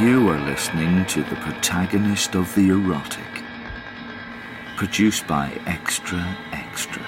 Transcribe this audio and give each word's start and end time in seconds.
You 0.00 0.28
are 0.28 0.38
listening 0.38 1.04
to 1.06 1.24
the 1.24 1.34
protagonist 1.34 2.36
of 2.36 2.54
the 2.54 2.68
erotic, 2.68 3.42
produced 4.76 5.26
by 5.26 5.50
Extra 5.66 6.20
Extra. 6.52 7.02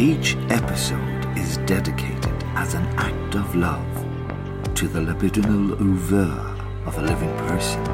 Each 0.00 0.34
episode 0.50 1.38
is 1.38 1.58
dedicated 1.58 2.34
as 2.56 2.74
an 2.74 2.84
act 2.96 3.36
of 3.36 3.54
love 3.54 4.74
to 4.74 4.88
the 4.88 4.98
libidinal 4.98 5.80
oeuvre 5.80 6.26
of 6.84 6.98
a 6.98 7.02
living 7.02 7.36
person, 7.46 7.84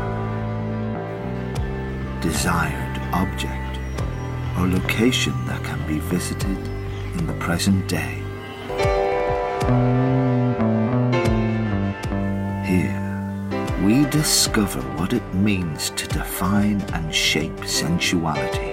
desired 2.23 2.99
object, 3.13 3.79
or 4.59 4.69
location 4.69 5.35
that 5.45 5.63
can 5.65 5.87
be 5.87 5.99
visited 5.99 6.57
in 7.19 7.27
the 7.27 7.35
present 7.35 7.87
day. 7.89 8.23
Discover 14.15 14.81
what 14.97 15.13
it 15.13 15.35
means 15.35 15.91
to 15.91 16.07
define 16.07 16.81
and 16.93 17.13
shape 17.13 17.65
sensuality, 17.65 18.73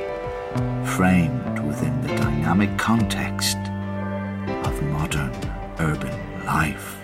framed 0.86 1.58
within 1.66 2.00
the 2.04 2.10
dynamic 2.10 2.78
context 2.78 3.58
of 3.58 4.84
modern 4.84 5.34
urban 5.80 6.46
life. 6.46 7.02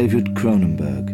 David 0.00 0.34
Cronenberg. 0.34 1.08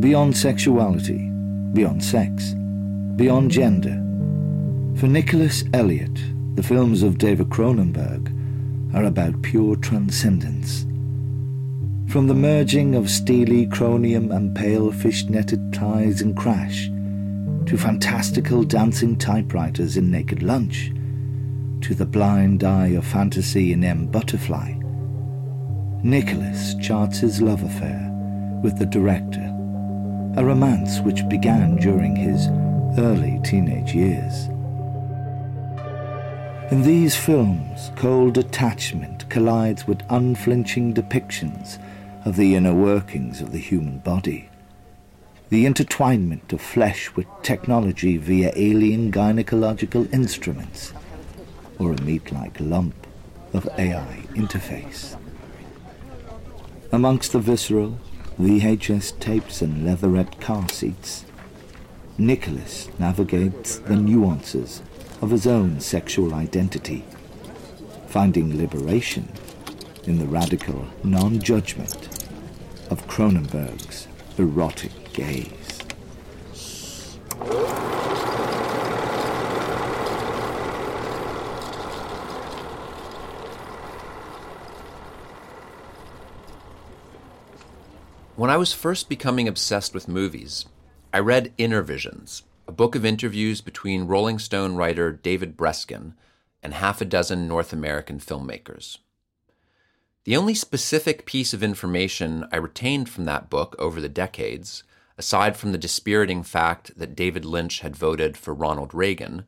Beyond 0.00 0.36
sexuality, 0.36 1.30
beyond 1.72 2.02
sex, 2.02 2.54
beyond 3.14 3.52
gender. 3.52 3.94
For 4.98 5.06
Nicholas 5.06 5.62
Elliott, 5.72 6.20
the 6.56 6.64
films 6.64 7.04
of 7.04 7.18
David 7.18 7.48
Cronenberg 7.48 8.26
are 8.92 9.04
about 9.04 9.40
pure 9.40 9.76
transcendence. 9.76 10.82
From 12.12 12.26
the 12.26 12.34
merging 12.34 12.96
of 12.96 13.08
steely 13.08 13.68
chromium 13.68 14.32
and 14.32 14.56
pale 14.56 14.90
fish-netted 14.90 15.72
ties 15.72 16.22
in 16.22 16.34
Crash, 16.34 16.88
to 17.66 17.78
fantastical 17.78 18.64
dancing 18.64 19.14
typewriters 19.14 19.96
in 19.96 20.10
Naked 20.10 20.42
Lunch, 20.42 20.90
to 21.82 21.94
the 21.94 22.04
blind 22.04 22.64
eye 22.64 22.96
of 22.98 23.06
fantasy 23.06 23.72
in 23.72 23.84
M. 23.84 24.08
Butterfly, 24.08 24.81
Nicholas 26.04 26.74
charts 26.74 27.18
his 27.18 27.40
love 27.40 27.62
affair 27.62 28.10
with 28.60 28.76
the 28.76 28.86
director, 28.86 29.44
a 30.36 30.44
romance 30.44 30.98
which 30.98 31.28
began 31.28 31.76
during 31.76 32.16
his 32.16 32.48
early 32.98 33.38
teenage 33.44 33.94
years. 33.94 34.48
In 36.72 36.82
these 36.82 37.14
films, 37.14 37.92
cold 37.94 38.36
attachment 38.36 39.30
collides 39.30 39.86
with 39.86 40.02
unflinching 40.10 40.92
depictions 40.92 41.78
of 42.24 42.34
the 42.34 42.56
inner 42.56 42.74
workings 42.74 43.40
of 43.40 43.52
the 43.52 43.58
human 43.58 43.98
body. 43.98 44.48
The 45.50 45.66
intertwinement 45.66 46.52
of 46.52 46.60
flesh 46.60 47.14
with 47.14 47.26
technology 47.42 48.16
via 48.16 48.52
alien 48.56 49.12
gynecological 49.12 50.12
instruments, 50.12 50.92
or 51.78 51.92
a 51.92 52.02
meat 52.02 52.32
like 52.32 52.58
lump 52.58 53.06
of 53.52 53.68
AI 53.78 54.24
interface. 54.34 55.16
Amongst 56.94 57.32
the 57.32 57.38
visceral, 57.38 57.98
VHS 58.38 59.18
tapes 59.18 59.62
and 59.62 59.86
leatherette 59.86 60.38
car 60.42 60.68
seats, 60.68 61.24
Nicholas 62.18 62.90
navigates 62.98 63.78
the 63.78 63.96
nuances 63.96 64.82
of 65.22 65.30
his 65.30 65.46
own 65.46 65.80
sexual 65.80 66.34
identity, 66.34 67.02
finding 68.08 68.58
liberation 68.58 69.26
in 70.04 70.18
the 70.18 70.26
radical 70.26 70.86
non 71.02 71.40
judgment 71.40 72.10
of 72.90 73.06
Cronenberg's 73.06 74.06
erotic 74.36 74.92
gaze. 75.14 75.72
When 88.41 88.41
I 88.52 88.58
was 88.58 88.74
first 88.74 89.08
becoming 89.08 89.48
obsessed 89.48 89.94
with 89.94 90.06
movies, 90.06 90.66
I 91.10 91.20
read 91.20 91.54
Inner 91.56 91.80
Visions, 91.80 92.42
a 92.68 92.70
book 92.70 92.94
of 92.94 93.02
interviews 93.02 93.62
between 93.62 94.06
Rolling 94.06 94.38
Stone 94.38 94.74
writer 94.74 95.10
David 95.10 95.56
Breskin 95.56 96.12
and 96.62 96.74
half 96.74 97.00
a 97.00 97.06
dozen 97.06 97.48
North 97.48 97.72
American 97.72 98.18
filmmakers. 98.18 98.98
The 100.24 100.36
only 100.36 100.52
specific 100.52 101.24
piece 101.24 101.54
of 101.54 101.62
information 101.62 102.46
I 102.52 102.56
retained 102.56 103.08
from 103.08 103.24
that 103.24 103.48
book 103.48 103.74
over 103.78 104.02
the 104.02 104.10
decades, 104.10 104.82
aside 105.16 105.56
from 105.56 105.72
the 105.72 105.78
dispiriting 105.78 106.42
fact 106.42 106.92
that 106.98 107.16
David 107.16 107.46
Lynch 107.46 107.80
had 107.80 107.96
voted 107.96 108.36
for 108.36 108.52
Ronald 108.52 108.92
Reagan, 108.92 109.46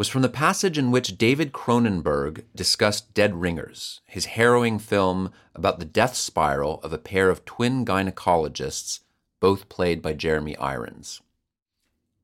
was 0.00 0.08
from 0.08 0.22
the 0.22 0.30
passage 0.30 0.78
in 0.78 0.90
which 0.90 1.18
David 1.18 1.52
Cronenberg 1.52 2.44
discussed 2.54 3.12
Dead 3.12 3.34
Ringers, 3.34 4.00
his 4.06 4.24
harrowing 4.24 4.78
film 4.78 5.30
about 5.54 5.78
the 5.78 5.84
death 5.84 6.14
spiral 6.14 6.80
of 6.82 6.94
a 6.94 6.96
pair 6.96 7.28
of 7.28 7.44
twin 7.44 7.84
gynecologists, 7.84 9.00
both 9.40 9.68
played 9.68 10.00
by 10.00 10.14
Jeremy 10.14 10.56
Irons. 10.56 11.20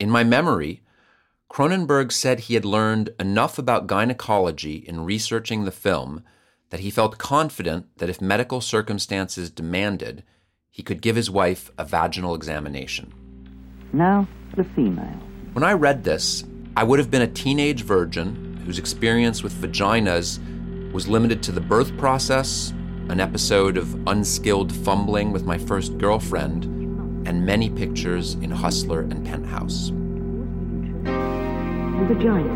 In 0.00 0.08
my 0.08 0.24
memory, 0.24 0.80
Cronenberg 1.52 2.12
said 2.12 2.40
he 2.40 2.54
had 2.54 2.64
learned 2.64 3.10
enough 3.20 3.58
about 3.58 3.86
gynecology 3.86 4.76
in 4.76 5.04
researching 5.04 5.66
the 5.66 5.70
film 5.70 6.24
that 6.70 6.80
he 6.80 6.90
felt 6.90 7.18
confident 7.18 7.94
that 7.98 8.08
if 8.08 8.22
medical 8.22 8.62
circumstances 8.62 9.50
demanded, 9.50 10.24
he 10.70 10.82
could 10.82 11.02
give 11.02 11.14
his 11.14 11.30
wife 11.30 11.70
a 11.76 11.84
vaginal 11.84 12.34
examination. 12.34 13.12
Now, 13.92 14.26
the 14.54 14.64
female. 14.64 15.20
When 15.52 15.62
I 15.62 15.74
read 15.74 16.04
this, 16.04 16.42
I 16.78 16.84
would 16.84 16.98
have 16.98 17.10
been 17.10 17.22
a 17.22 17.26
teenage 17.26 17.84
virgin 17.84 18.60
whose 18.66 18.78
experience 18.78 19.42
with 19.42 19.54
vaginas 19.54 20.38
was 20.92 21.08
limited 21.08 21.42
to 21.44 21.52
the 21.52 21.60
birth 21.62 21.96
process, 21.96 22.74
an 23.08 23.18
episode 23.18 23.78
of 23.78 24.06
unskilled 24.06 24.70
fumbling 24.70 25.32
with 25.32 25.46
my 25.46 25.56
first 25.56 25.96
girlfriend, 25.96 26.64
and 27.26 27.46
many 27.46 27.70
pictures 27.70 28.34
in 28.34 28.50
Hustler 28.50 29.00
and 29.00 29.24
Penthouse. 29.24 29.88
Vagina. 32.08 32.54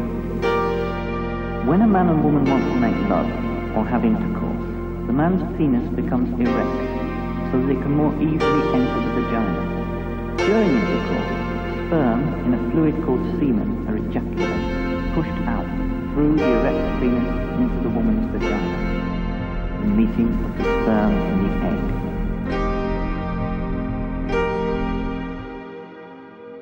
When 1.66 1.80
a 1.80 1.86
man 1.86 2.10
and 2.10 2.22
woman 2.22 2.44
want 2.44 2.62
to 2.64 2.74
make 2.78 3.08
love 3.08 3.26
or 3.74 3.86
have 3.86 4.04
intercourse, 4.04 5.06
the 5.06 5.14
man's 5.14 5.40
penis 5.56 5.88
becomes 5.94 6.28
erect 6.38 7.52
so 7.52 7.62
that 7.62 7.70
it 7.70 7.80
can 7.80 7.92
more 7.92 8.12
easily 8.16 8.62
enter 8.76 9.00
the 9.00 9.22
vagina. 9.22 10.36
During 10.36 10.76
intercourse, 10.76 11.40
sperm 11.86 12.20
in 12.44 12.54
a 12.54 12.70
fluid 12.70 12.94
called 13.02 13.24
semen 13.40 13.80
are 14.10 14.18
ejaculated, 14.18 15.14
pushed 15.14 15.30
out 15.46 15.66
through 16.12 16.36
the 16.36 16.44
erect 16.44 17.00
penis 17.00 17.28
into 17.58 17.82
the 17.82 17.88
woman's 17.88 18.30
vagina. 18.32 19.80
The 19.80 19.86
meeting 19.86 20.44
of 20.44 20.56
the 20.56 20.64
sperm 20.64 21.12
and 21.14 21.46
the 21.46 21.52
egg. 21.66 21.80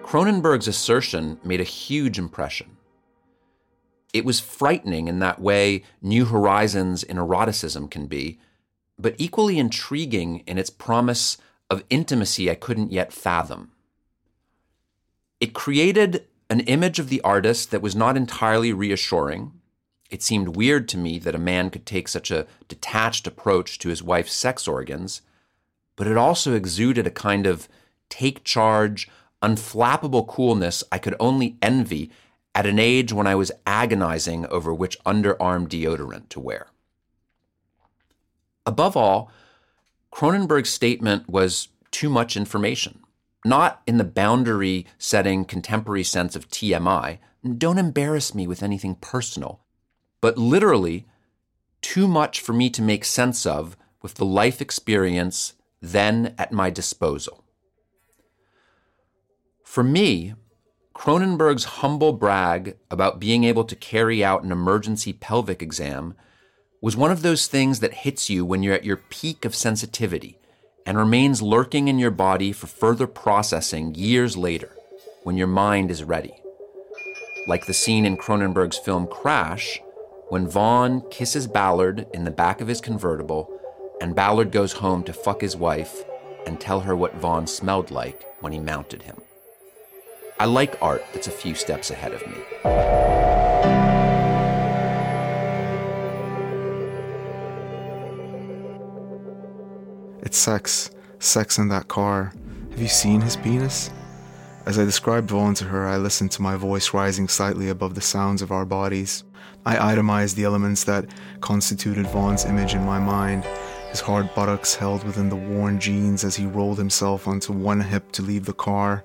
Cronenberg's 0.02 0.68
assertion 0.68 1.38
made 1.44 1.60
a 1.60 1.64
huge 1.64 2.18
impression. 2.18 2.76
It 4.14 4.24
was 4.24 4.40
frightening 4.40 5.06
in 5.06 5.18
that 5.18 5.38
way 5.40 5.82
New 6.00 6.24
Horizons 6.24 7.02
in 7.02 7.18
eroticism 7.18 7.88
can 7.88 8.06
be, 8.06 8.38
but 8.98 9.14
equally 9.18 9.58
intriguing 9.58 10.42
in 10.46 10.56
its 10.56 10.70
promise 10.70 11.36
of 11.68 11.84
intimacy 11.90 12.50
I 12.50 12.54
couldn't 12.54 12.90
yet 12.90 13.12
fathom. 13.12 13.72
It 15.40 15.52
created 15.52 16.24
an 16.50 16.60
image 16.60 16.98
of 16.98 17.08
the 17.08 17.20
artist 17.20 17.70
that 17.70 17.82
was 17.82 17.94
not 17.94 18.16
entirely 18.16 18.72
reassuring, 18.72 19.52
It 20.10 20.22
seemed 20.22 20.56
weird 20.56 20.88
to 20.88 20.98
me 20.98 21.18
that 21.18 21.34
a 21.34 21.38
man 21.38 21.68
could 21.70 21.84
take 21.84 22.08
such 22.08 22.30
a 22.30 22.46
detached 22.66 23.26
approach 23.26 23.78
to 23.80 23.90
his 23.90 24.02
wife's 24.02 24.32
sex 24.32 24.66
organs, 24.66 25.20
but 25.96 26.06
it 26.06 26.16
also 26.16 26.54
exuded 26.54 27.06
a 27.06 27.10
kind 27.10 27.46
of 27.46 27.68
take 28.08 28.42
charge, 28.44 29.08
unflappable 29.42 30.26
coolness 30.26 30.82
I 30.90 30.98
could 30.98 31.14
only 31.20 31.58
envy 31.60 32.10
at 32.54 32.66
an 32.66 32.78
age 32.78 33.12
when 33.12 33.26
I 33.26 33.34
was 33.34 33.52
agonizing 33.66 34.46
over 34.46 34.72
which 34.72 34.98
underarm 35.04 35.68
deodorant 35.68 36.30
to 36.30 36.40
wear. 36.40 36.68
Above 38.64 38.96
all, 38.96 39.30
Cronenberg's 40.10 40.70
statement 40.70 41.28
was 41.28 41.68
too 41.90 42.08
much 42.08 42.36
information, 42.36 43.00
not 43.48 43.82
in 43.86 43.98
the 43.98 44.04
boundary 44.04 44.86
setting 44.98 45.44
contemporary 45.44 46.04
sense 46.04 46.36
of 46.36 46.48
TMI. 46.48 47.18
Don't 47.56 47.78
embarrass 47.78 48.34
me 48.34 48.46
with 48.46 48.62
anything 48.62 48.96
personal 48.96 49.60
but 50.20 50.38
literally 50.38 51.06
too 51.80 52.08
much 52.08 52.40
for 52.40 52.52
me 52.52 52.70
to 52.70 52.82
make 52.82 53.04
sense 53.04 53.46
of 53.46 53.76
with 54.02 54.14
the 54.14 54.24
life 54.24 54.60
experience 54.60 55.54
then 55.80 56.34
at 56.38 56.52
my 56.52 56.70
disposal. 56.70 57.44
For 59.64 59.84
me, 59.84 60.34
Cronenberg's 60.94 61.64
humble 61.64 62.12
brag 62.12 62.76
about 62.90 63.20
being 63.20 63.44
able 63.44 63.64
to 63.64 63.76
carry 63.76 64.24
out 64.24 64.42
an 64.42 64.50
emergency 64.50 65.12
pelvic 65.12 65.62
exam 65.62 66.14
was 66.80 66.96
one 66.96 67.12
of 67.12 67.22
those 67.22 67.46
things 67.46 67.80
that 67.80 67.94
hits 67.94 68.28
you 68.28 68.44
when 68.44 68.62
you're 68.62 68.74
at 68.74 68.84
your 68.84 68.96
peak 68.96 69.44
of 69.44 69.54
sensitivity 69.54 70.38
and 70.88 70.96
remains 70.96 71.42
lurking 71.42 71.86
in 71.86 71.98
your 71.98 72.10
body 72.10 72.50
for 72.50 72.66
further 72.66 73.06
processing 73.06 73.94
years 73.94 74.38
later 74.38 74.70
when 75.22 75.36
your 75.36 75.46
mind 75.46 75.90
is 75.90 76.02
ready. 76.02 76.32
Like 77.46 77.66
the 77.66 77.74
scene 77.74 78.06
in 78.06 78.16
Cronenberg's 78.16 78.78
film 78.78 79.06
Crash, 79.06 79.82
when 80.30 80.48
Vaughan 80.48 81.02
kisses 81.10 81.46
Ballard 81.46 82.06
in 82.14 82.24
the 82.24 82.30
back 82.30 82.62
of 82.62 82.68
his 82.68 82.80
convertible, 82.80 83.52
and 84.00 84.16
Ballard 84.16 84.50
goes 84.50 84.72
home 84.72 85.04
to 85.04 85.12
fuck 85.12 85.42
his 85.42 85.54
wife 85.54 86.04
and 86.46 86.58
tell 86.58 86.80
her 86.80 86.96
what 86.96 87.16
Vaughan 87.16 87.46
smelled 87.46 87.90
like 87.90 88.24
when 88.40 88.54
he 88.54 88.58
mounted 88.58 89.02
him. 89.02 89.20
I 90.40 90.46
like 90.46 90.80
art 90.80 91.04
that's 91.12 91.28
a 91.28 91.32
few 91.32 91.54
steps 91.54 91.90
ahead 91.90 92.14
of 92.14 92.26
me. 92.26 93.47
It's 100.28 100.36
sex. 100.36 100.90
Sex 101.20 101.56
in 101.56 101.68
that 101.68 101.88
car. 101.88 102.34
Have 102.72 102.82
you 102.82 102.86
seen 102.86 103.22
his 103.22 103.34
penis? 103.34 103.90
As 104.66 104.78
I 104.78 104.84
described 104.84 105.30
Vaughan 105.30 105.54
to 105.54 105.64
her, 105.64 105.86
I 105.86 105.96
listened 105.96 106.32
to 106.32 106.42
my 106.42 106.54
voice 106.54 106.92
rising 106.92 107.28
slightly 107.28 107.70
above 107.70 107.94
the 107.94 108.02
sounds 108.02 108.42
of 108.42 108.52
our 108.52 108.66
bodies. 108.66 109.24
I 109.64 109.92
itemized 109.92 110.36
the 110.36 110.44
elements 110.44 110.84
that 110.84 111.06
constituted 111.40 112.06
Vaughan's 112.08 112.44
image 112.44 112.74
in 112.74 112.84
my 112.84 112.98
mind 112.98 113.42
his 113.88 114.00
hard 114.00 114.28
buttocks 114.34 114.74
held 114.74 115.02
within 115.04 115.30
the 115.30 115.36
worn 115.36 115.80
jeans 115.80 116.24
as 116.24 116.36
he 116.36 116.44
rolled 116.44 116.76
himself 116.76 117.26
onto 117.26 117.54
one 117.54 117.80
hip 117.80 118.12
to 118.12 118.20
leave 118.20 118.44
the 118.44 118.52
car, 118.52 119.02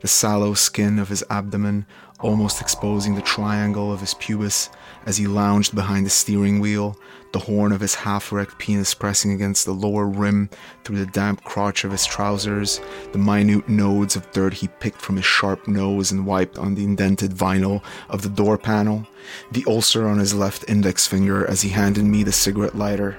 the 0.00 0.08
sallow 0.08 0.54
skin 0.54 0.98
of 0.98 1.08
his 1.08 1.22
abdomen 1.30 1.86
almost 2.24 2.62
exposing 2.62 3.14
the 3.14 3.22
triangle 3.22 3.92
of 3.92 4.00
his 4.00 4.14
pubis 4.14 4.70
as 5.04 5.18
he 5.18 5.26
lounged 5.26 5.74
behind 5.74 6.06
the 6.06 6.10
steering 6.10 6.58
wheel, 6.58 6.98
the 7.32 7.38
horn 7.38 7.70
of 7.70 7.82
his 7.82 7.94
half 7.94 8.32
erect 8.32 8.58
penis 8.58 8.94
pressing 8.94 9.32
against 9.32 9.66
the 9.66 9.72
lower 9.72 10.06
rim 10.06 10.48
through 10.84 10.96
the 10.96 11.04
damp 11.04 11.44
crotch 11.44 11.84
of 11.84 11.92
his 11.92 12.06
trousers, 12.06 12.80
the 13.12 13.18
minute 13.18 13.68
nodes 13.68 14.16
of 14.16 14.30
dirt 14.32 14.54
he 14.54 14.68
picked 14.68 15.02
from 15.02 15.16
his 15.16 15.24
sharp 15.26 15.68
nose 15.68 16.12
and 16.12 16.24
wiped 16.24 16.56
on 16.56 16.74
the 16.74 16.84
indented 16.84 17.32
vinyl 17.32 17.82
of 18.08 18.22
the 18.22 18.30
door 18.30 18.56
panel, 18.56 19.06
the 19.52 19.64
ulcer 19.66 20.08
on 20.08 20.18
his 20.18 20.32
left 20.32 20.64
index 20.66 21.06
finger 21.06 21.46
as 21.46 21.60
he 21.60 21.68
handed 21.68 22.04
me 22.04 22.22
the 22.22 22.32
cigarette 22.32 22.74
lighter, 22.74 23.18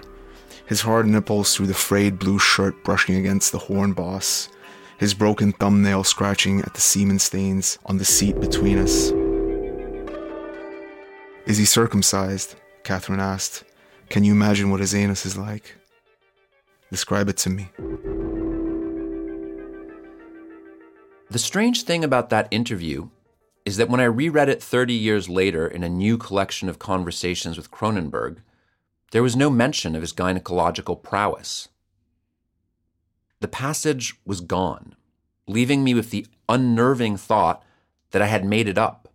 his 0.66 0.82
hard 0.82 1.06
nipples 1.06 1.54
through 1.54 1.68
the 1.68 1.76
frayed 1.76 2.18
blue 2.18 2.40
shirt 2.40 2.84
brushing 2.84 3.16
against 3.16 3.52
the 3.52 3.60
horn 3.60 3.94
boss, 3.94 4.50
his 4.98 5.14
broken 5.14 5.52
thumbnail 5.52 6.04
scratching 6.04 6.62
at 6.62 6.74
the 6.74 6.82
semen 6.82 7.20
stains 7.20 7.78
on 7.86 7.98
the 7.98 8.06
seat 8.06 8.40
between 8.40 8.78
us. 8.78 9.12
Is 11.46 11.58
he 11.58 11.66
circumcised? 11.66 12.56
Catherine 12.84 13.20
asked. 13.20 13.64
Can 14.10 14.24
you 14.24 14.32
imagine 14.32 14.70
what 14.70 14.80
his 14.80 14.96
anus 14.96 15.26
is 15.26 15.38
like? 15.38 15.76
Describe 16.92 17.30
it 17.30 17.38
to 17.38 17.50
me. 17.50 17.70
The 21.30 21.40
strange 21.40 21.84
thing 21.84 22.04
about 22.04 22.30
that 22.30 22.48
interview 22.52 23.10
is 23.66 23.78
that 23.78 23.90
when 23.90 24.00
I 24.00 24.06
reread 24.06 24.48
it 24.48 24.62
30 24.62 24.94
years 24.94 25.28
later 25.28 25.68
in 25.68 25.84
a 25.84 25.90
new 25.90 26.18
collection 26.18 26.70
of 26.70 26.80
conversations 26.80 27.58
with 27.58 27.72
Cronenberg, 27.72 28.38
there 29.12 29.24
was 29.24 29.36
no 29.36 29.50
mention 29.50 29.96
of 29.96 30.02
his 30.02 30.14
gynecological 30.14 31.02
prowess. 31.02 31.68
The 33.46 33.50
passage 33.50 34.16
was 34.26 34.42
gone, 34.42 34.96
leaving 35.46 35.84
me 35.84 35.94
with 35.94 36.10
the 36.10 36.26
unnerving 36.50 37.16
thought 37.16 37.64
that 38.10 38.24
I 38.24 38.26
had 38.26 38.44
made 38.44 38.68
it 38.68 38.76
up. 38.76 39.08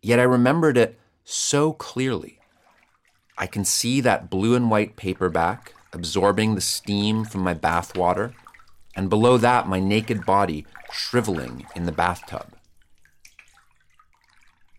Yet 0.00 0.18
I 0.18 0.22
remembered 0.22 0.78
it 0.78 0.98
so 1.22 1.74
clearly. 1.74 2.38
I 3.36 3.46
can 3.46 3.66
see 3.66 4.00
that 4.00 4.30
blue 4.30 4.54
and 4.54 4.70
white 4.70 4.96
paperback 4.96 5.74
absorbing 5.92 6.54
the 6.54 6.62
steam 6.62 7.26
from 7.26 7.42
my 7.42 7.52
bathwater, 7.52 8.32
and 8.96 9.10
below 9.10 9.36
that, 9.36 9.68
my 9.68 9.78
naked 9.78 10.24
body 10.24 10.64
shriveling 10.90 11.66
in 11.76 11.84
the 11.84 11.92
bathtub. 11.92 12.46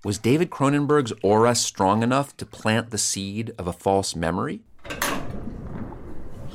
Was 0.04 0.18
David 0.18 0.50
Cronenberg's 0.50 1.14
aura 1.22 1.54
strong 1.54 2.02
enough 2.02 2.36
to 2.38 2.48
plant 2.48 2.90
the 2.90 2.98
seed 2.98 3.54
of 3.60 3.68
a 3.68 3.74
false 3.74 4.16
memory? 4.16 4.62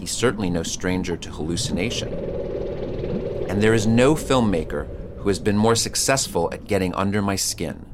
He's 0.06 0.14
certainly 0.14 0.50
no 0.50 0.62
stranger 0.62 1.16
to 1.16 1.30
hallucination. 1.30 2.12
And 3.48 3.60
there 3.60 3.74
is 3.74 3.88
no 3.88 4.14
filmmaker 4.14 4.86
who 5.16 5.26
has 5.26 5.40
been 5.40 5.56
more 5.56 5.74
successful 5.74 6.48
at 6.52 6.68
getting 6.68 6.94
under 6.94 7.20
my 7.20 7.34
skin, 7.34 7.84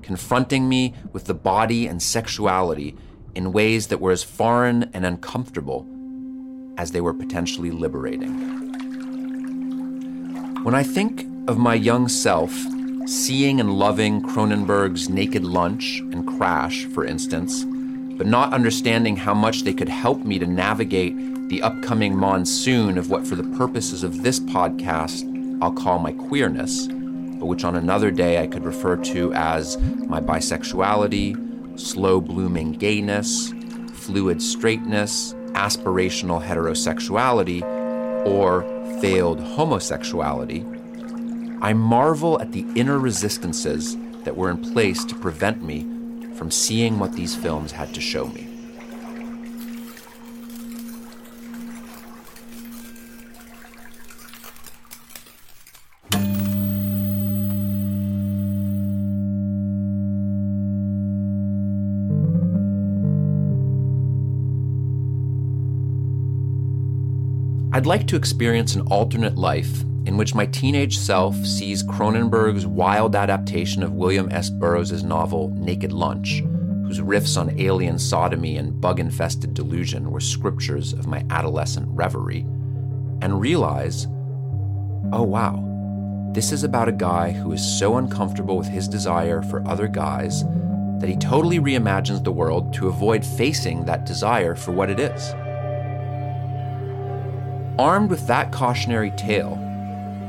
confronting 0.00 0.68
me 0.68 0.94
with 1.12 1.24
the 1.24 1.34
body 1.34 1.88
and 1.88 2.00
sexuality 2.00 2.94
in 3.34 3.52
ways 3.52 3.88
that 3.88 4.00
were 4.00 4.12
as 4.12 4.22
foreign 4.22 4.84
and 4.94 5.04
uncomfortable 5.04 5.84
as 6.78 6.92
they 6.92 7.00
were 7.00 7.12
potentially 7.12 7.72
liberating. 7.72 8.30
When 10.62 10.76
I 10.76 10.84
think 10.84 11.26
of 11.48 11.58
my 11.58 11.74
young 11.74 12.06
self 12.06 12.52
seeing 13.06 13.58
and 13.58 13.76
loving 13.76 14.22
Cronenberg's 14.22 15.08
Naked 15.08 15.42
Lunch 15.42 15.98
and 16.12 16.28
Crash, 16.28 16.84
for 16.84 17.04
instance, 17.04 17.64
but 18.16 18.28
not 18.28 18.52
understanding 18.52 19.16
how 19.16 19.34
much 19.34 19.64
they 19.64 19.74
could 19.74 19.88
help 19.88 20.20
me 20.24 20.38
to 20.38 20.46
navigate 20.46 21.34
the 21.48 21.62
upcoming 21.62 22.16
monsoon 22.16 22.98
of 22.98 23.08
what, 23.10 23.26
for 23.26 23.36
the 23.36 23.56
purposes 23.56 24.02
of 24.02 24.22
this 24.22 24.40
podcast, 24.40 25.24
I'll 25.62 25.72
call 25.72 25.98
my 25.98 26.12
queerness, 26.12 26.88
but 26.88 27.46
which 27.46 27.64
on 27.64 27.76
another 27.76 28.10
day 28.10 28.42
I 28.42 28.46
could 28.46 28.64
refer 28.64 28.96
to 28.96 29.32
as 29.34 29.78
my 29.78 30.20
bisexuality, 30.20 31.78
slow 31.78 32.20
blooming 32.20 32.72
gayness, 32.72 33.52
fluid 33.92 34.42
straightness, 34.42 35.34
aspirational 35.52 36.42
heterosexuality, 36.42 37.62
or 38.26 38.62
failed 39.00 39.40
homosexuality, 39.40 40.64
I 41.62 41.72
marvel 41.72 42.40
at 42.40 42.52
the 42.52 42.66
inner 42.74 42.98
resistances 42.98 43.96
that 44.24 44.36
were 44.36 44.50
in 44.50 44.58
place 44.58 45.04
to 45.04 45.14
prevent 45.14 45.62
me 45.62 45.86
from 46.34 46.50
seeing 46.50 46.98
what 46.98 47.12
these 47.12 47.34
films 47.34 47.72
had 47.72 47.94
to 47.94 48.00
show 48.00 48.26
me. 48.26 48.45
I'd 67.76 67.84
like 67.84 68.06
to 68.06 68.16
experience 68.16 68.74
an 68.74 68.86
alternate 68.86 69.36
life 69.36 69.82
in 70.06 70.16
which 70.16 70.34
my 70.34 70.46
teenage 70.46 70.96
self 70.96 71.36
sees 71.44 71.82
Cronenberg's 71.82 72.66
wild 72.66 73.14
adaptation 73.14 73.82
of 73.82 73.92
William 73.92 74.32
S. 74.32 74.48
Burroughs' 74.48 75.02
novel 75.02 75.50
Naked 75.50 75.92
Lunch, 75.92 76.42
whose 76.86 77.00
riffs 77.00 77.38
on 77.38 77.60
alien 77.60 77.98
sodomy 77.98 78.56
and 78.56 78.80
bug 78.80 78.98
infested 78.98 79.52
delusion 79.52 80.10
were 80.10 80.20
scriptures 80.20 80.94
of 80.94 81.06
my 81.06 81.22
adolescent 81.28 81.86
reverie, 81.90 82.46
and 83.20 83.38
realize 83.42 84.06
oh 85.12 85.24
wow, 85.24 85.62
this 86.32 86.52
is 86.52 86.64
about 86.64 86.88
a 86.88 86.92
guy 86.92 87.30
who 87.30 87.52
is 87.52 87.78
so 87.78 87.98
uncomfortable 87.98 88.56
with 88.56 88.68
his 88.68 88.88
desire 88.88 89.42
for 89.42 89.62
other 89.68 89.86
guys 89.86 90.44
that 91.00 91.10
he 91.10 91.16
totally 91.16 91.58
reimagines 91.58 92.24
the 92.24 92.32
world 92.32 92.72
to 92.72 92.88
avoid 92.88 93.22
facing 93.22 93.84
that 93.84 94.06
desire 94.06 94.54
for 94.54 94.72
what 94.72 94.88
it 94.88 94.98
is. 94.98 95.34
Armed 97.78 98.08
with 98.08 98.26
that 98.26 98.52
cautionary 98.52 99.10
tale, 99.10 99.54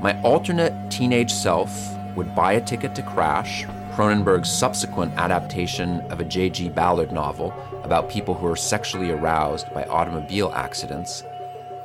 my 0.01 0.21
alternate 0.21 0.91
teenage 0.91 1.31
self 1.31 1.97
would 2.13 2.35
buy 2.35 2.53
a 2.53 2.61
ticket 2.61 2.93
to 2.95 3.01
Crash, 3.01 3.65
Cronenberg's 3.93 4.51
subsequent 4.51 5.13
adaptation 5.15 6.01
of 6.11 6.19
a 6.19 6.25
J.G. 6.25 6.67
Ballard 6.67 7.13
novel 7.13 7.53
about 7.83 8.09
people 8.09 8.33
who 8.33 8.45
are 8.47 8.57
sexually 8.57 9.11
aroused 9.11 9.73
by 9.73 9.85
automobile 9.85 10.51
accidents, 10.53 11.23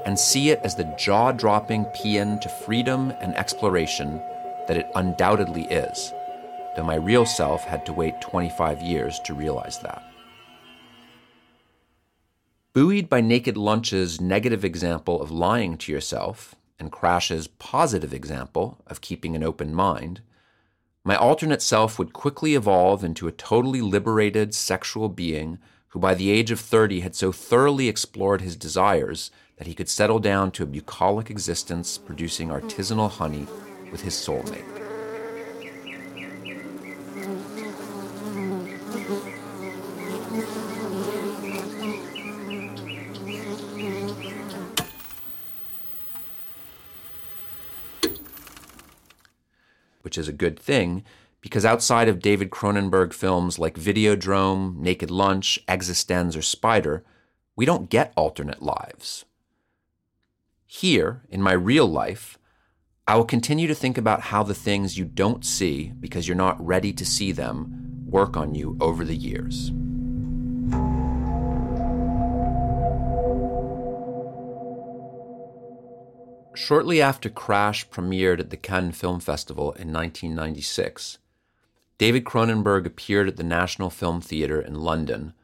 and 0.05 0.19
see 0.19 0.51
it 0.51 0.61
as 0.65 0.75
the 0.75 0.93
jaw 0.99 1.31
dropping 1.31 1.85
paean 1.87 2.41
to 2.41 2.49
freedom 2.49 3.13
and 3.21 3.37
exploration 3.37 4.21
that 4.67 4.77
it 4.77 4.91
undoubtedly 4.97 5.67
is, 5.67 6.13
though 6.75 6.83
my 6.83 6.97
real 6.97 7.25
self 7.25 7.63
had 7.63 7.87
to 7.87 7.93
wait 7.93 8.21
25 8.21 8.83
years 8.83 9.21
to 9.21 9.33
realize 9.33 9.79
that. 9.79 10.03
Buoyed 12.75 13.11
by 13.11 13.21
Naked 13.21 13.59
Lunch's 13.59 14.19
negative 14.19 14.65
example 14.65 15.21
of 15.21 15.31
lying 15.31 15.77
to 15.77 15.93
yourself 15.93 16.55
and 16.79 16.91
Crash's 16.91 17.47
positive 17.47 18.15
example 18.15 18.79
of 18.87 19.03
keeping 19.03 19.37
an 19.37 19.43
open 19.43 19.75
mind, 19.75 20.23
my 21.05 21.15
alternate 21.15 21.61
self 21.61 21.99
would 21.99 22.15
quickly 22.15 22.55
evolve 22.55 23.05
into 23.05 23.29
a 23.29 23.33
totally 23.33 23.83
liberated 23.83 24.55
sexual 24.55 25.11
being 25.11 25.59
who, 25.89 25.99
by 25.99 26.15
the 26.15 26.31
age 26.31 26.51
of 26.51 26.61
30, 26.61 27.01
had 27.01 27.15
so 27.15 27.31
thoroughly 27.31 27.91
explored 27.91 28.41
his 28.41 28.57
desires 28.57 29.31
that 29.59 29.67
he 29.67 29.75
could 29.75 29.91
settle 29.91 30.19
down 30.19 30.51
to 30.53 30.63
a 30.63 30.67
bucolic 30.67 31.29
existence 31.29 31.99
producing 31.99 32.49
artisanal 32.49 33.11
honey 33.11 33.47
with 33.91 34.01
his 34.01 34.15
soulmate. 34.15 34.82
Which 50.13 50.19
is 50.19 50.29
a 50.29 50.33
good 50.33 50.59
thing 50.59 51.03
because 51.41 51.65
outside 51.65 52.07
of 52.07 52.21
David 52.21 52.51
Cronenberg 52.51 53.15
films 53.15 53.59
like 53.59 53.77
Videodrome, 53.77 54.77
Naked 54.77 55.11
Lunch, 55.11 55.59
eXistenZ, 55.67 56.37
or 56.37 56.43
Spider, 56.43 57.03
we 57.57 57.65
don't 57.65 57.89
get 57.89 58.13
alternate 58.15 58.61
lives. 58.61 59.25
Here, 60.67 61.23
in 61.31 61.41
my 61.41 61.53
real 61.53 61.87
life, 61.87 62.37
I 63.09 63.17
will 63.17 63.25
continue 63.25 63.67
to 63.69 63.75
think 63.75 63.97
about 63.97 64.21
how 64.21 64.43
the 64.43 64.53
things 64.53 64.99
you 64.99 65.07
don't 65.07 65.47
see 65.47 65.95
because 65.99 66.29
you're 66.29 66.37
not 66.37 66.63
ready 66.63 66.93
to 66.93 67.07
see 67.07 67.33
them 67.33 68.05
work 68.05 68.37
on 68.37 68.55
you 68.55 68.77
over 68.83 69.07
the 69.07 69.17
years. 69.17 69.73
Shortly 76.65 77.03
after 77.03 77.29
Crash 77.29 77.91
premiered 77.91 78.39
at 78.39 78.51
the 78.51 78.57
Cannes 78.57 78.93
Film 78.93 79.19
Festival 79.19 79.73
in 79.73 79.93
1996, 79.93 81.19
David 81.99 82.25
Cronenberg 82.25 82.87
appeared 82.87 83.27
at 83.27 83.37
the 83.37 83.43
National 83.43 83.91
Film 83.91 84.21
Theatre 84.21 84.61
in 84.61 84.77
London 84.77 85.35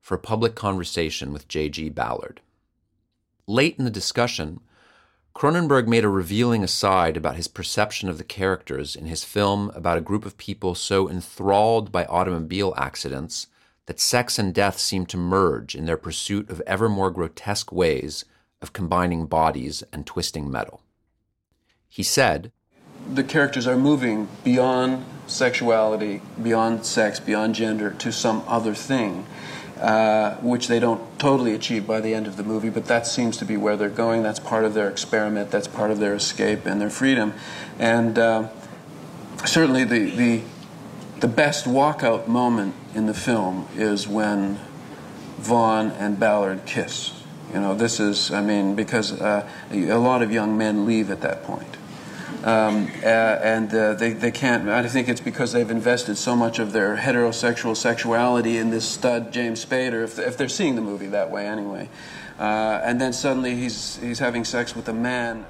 for 0.00 0.14
a 0.14 0.20
public 0.20 0.54
conversation 0.54 1.32
with 1.32 1.48
J.G. 1.48 1.88
Ballard. 1.88 2.42
Late 3.48 3.74
in 3.76 3.86
the 3.86 3.90
discussion, 3.90 4.60
Cronenberg 5.34 5.88
made 5.88 6.04
a 6.04 6.08
revealing 6.08 6.62
aside 6.62 7.16
about 7.16 7.34
his 7.34 7.48
perception 7.48 8.08
of 8.08 8.16
the 8.16 8.22
characters 8.22 8.94
in 8.94 9.06
his 9.06 9.24
film 9.24 9.70
about 9.70 9.98
a 9.98 10.00
group 10.00 10.24
of 10.24 10.38
people 10.38 10.76
so 10.76 11.10
enthralled 11.10 11.90
by 11.90 12.04
automobile 12.04 12.72
accidents 12.76 13.48
that 13.86 13.98
sex 13.98 14.38
and 14.38 14.54
death 14.54 14.78
seem 14.78 15.06
to 15.06 15.16
merge 15.16 15.74
in 15.74 15.86
their 15.86 15.96
pursuit 15.96 16.48
of 16.48 16.62
ever 16.68 16.88
more 16.88 17.10
grotesque 17.10 17.72
ways 17.72 18.24
of 18.60 18.72
combining 18.72 19.26
bodies 19.26 19.82
and 19.92 20.06
twisting 20.06 20.50
metal. 20.50 20.82
He 21.88 22.02
said, 22.02 22.52
The 23.12 23.24
characters 23.24 23.66
are 23.66 23.76
moving 23.76 24.28
beyond 24.44 25.04
sexuality, 25.26 26.20
beyond 26.42 26.84
sex, 26.84 27.20
beyond 27.20 27.54
gender 27.54 27.90
to 27.90 28.12
some 28.12 28.42
other 28.46 28.74
thing, 28.74 29.26
uh, 29.80 30.34
which 30.36 30.68
they 30.68 30.80
don't 30.80 31.18
totally 31.18 31.54
achieve 31.54 31.86
by 31.86 32.00
the 32.00 32.14
end 32.14 32.26
of 32.26 32.36
the 32.36 32.42
movie, 32.42 32.70
but 32.70 32.86
that 32.86 33.06
seems 33.06 33.36
to 33.36 33.44
be 33.44 33.56
where 33.56 33.76
they're 33.76 33.88
going. 33.88 34.22
That's 34.22 34.40
part 34.40 34.64
of 34.64 34.74
their 34.74 34.88
experiment, 34.88 35.50
that's 35.50 35.68
part 35.68 35.90
of 35.90 35.98
their 35.98 36.14
escape 36.14 36.66
and 36.66 36.80
their 36.80 36.90
freedom. 36.90 37.34
And 37.78 38.18
uh, 38.18 38.48
certainly 39.44 39.84
the, 39.84 40.10
the, 40.10 40.42
the 41.20 41.28
best 41.28 41.64
walkout 41.64 42.26
moment 42.26 42.74
in 42.94 43.06
the 43.06 43.14
film 43.14 43.68
is 43.76 44.08
when 44.08 44.58
Vaughan 45.38 45.90
and 45.92 46.18
Ballard 46.18 46.66
kiss. 46.66 47.17
You 47.52 47.60
know, 47.60 47.74
this 47.74 47.98
is, 47.98 48.30
I 48.30 48.42
mean, 48.42 48.74
because 48.74 49.12
uh, 49.12 49.48
a 49.72 49.94
lot 49.94 50.22
of 50.22 50.30
young 50.30 50.58
men 50.58 50.86
leave 50.86 51.10
at 51.10 51.22
that 51.22 51.44
point. 51.44 51.76
Um, 52.44 52.88
uh, 53.02 53.06
and 53.06 53.74
uh, 53.74 53.94
they, 53.94 54.12
they 54.12 54.30
can't, 54.30 54.68
I 54.68 54.86
think 54.86 55.08
it's 55.08 55.20
because 55.20 55.52
they've 55.52 55.70
invested 55.70 56.16
so 56.16 56.36
much 56.36 56.58
of 56.58 56.72
their 56.72 56.96
heterosexual 56.96 57.76
sexuality 57.76 58.58
in 58.58 58.70
this 58.70 58.88
stud, 58.88 59.32
James 59.32 59.64
Spader, 59.64 60.04
if, 60.04 60.18
if 60.18 60.36
they're 60.36 60.48
seeing 60.48 60.76
the 60.76 60.82
movie 60.82 61.08
that 61.08 61.30
way 61.30 61.48
anyway. 61.48 61.88
Uh, 62.38 62.80
and 62.84 63.00
then 63.00 63.12
suddenly 63.12 63.56
he's, 63.56 63.96
he's 63.96 64.20
having 64.20 64.44
sex 64.44 64.76
with 64.76 64.88
a 64.88 64.92
man. 64.92 65.46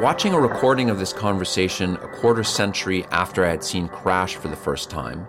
Watching 0.00 0.32
a 0.32 0.40
recording 0.40 0.88
of 0.88 0.98
this 0.98 1.12
conversation 1.12 1.96
a 1.96 2.08
quarter 2.08 2.42
century 2.42 3.04
after 3.10 3.44
I 3.44 3.50
had 3.50 3.62
seen 3.62 3.86
Crash 3.86 4.34
for 4.34 4.48
the 4.48 4.56
first 4.56 4.88
time, 4.88 5.26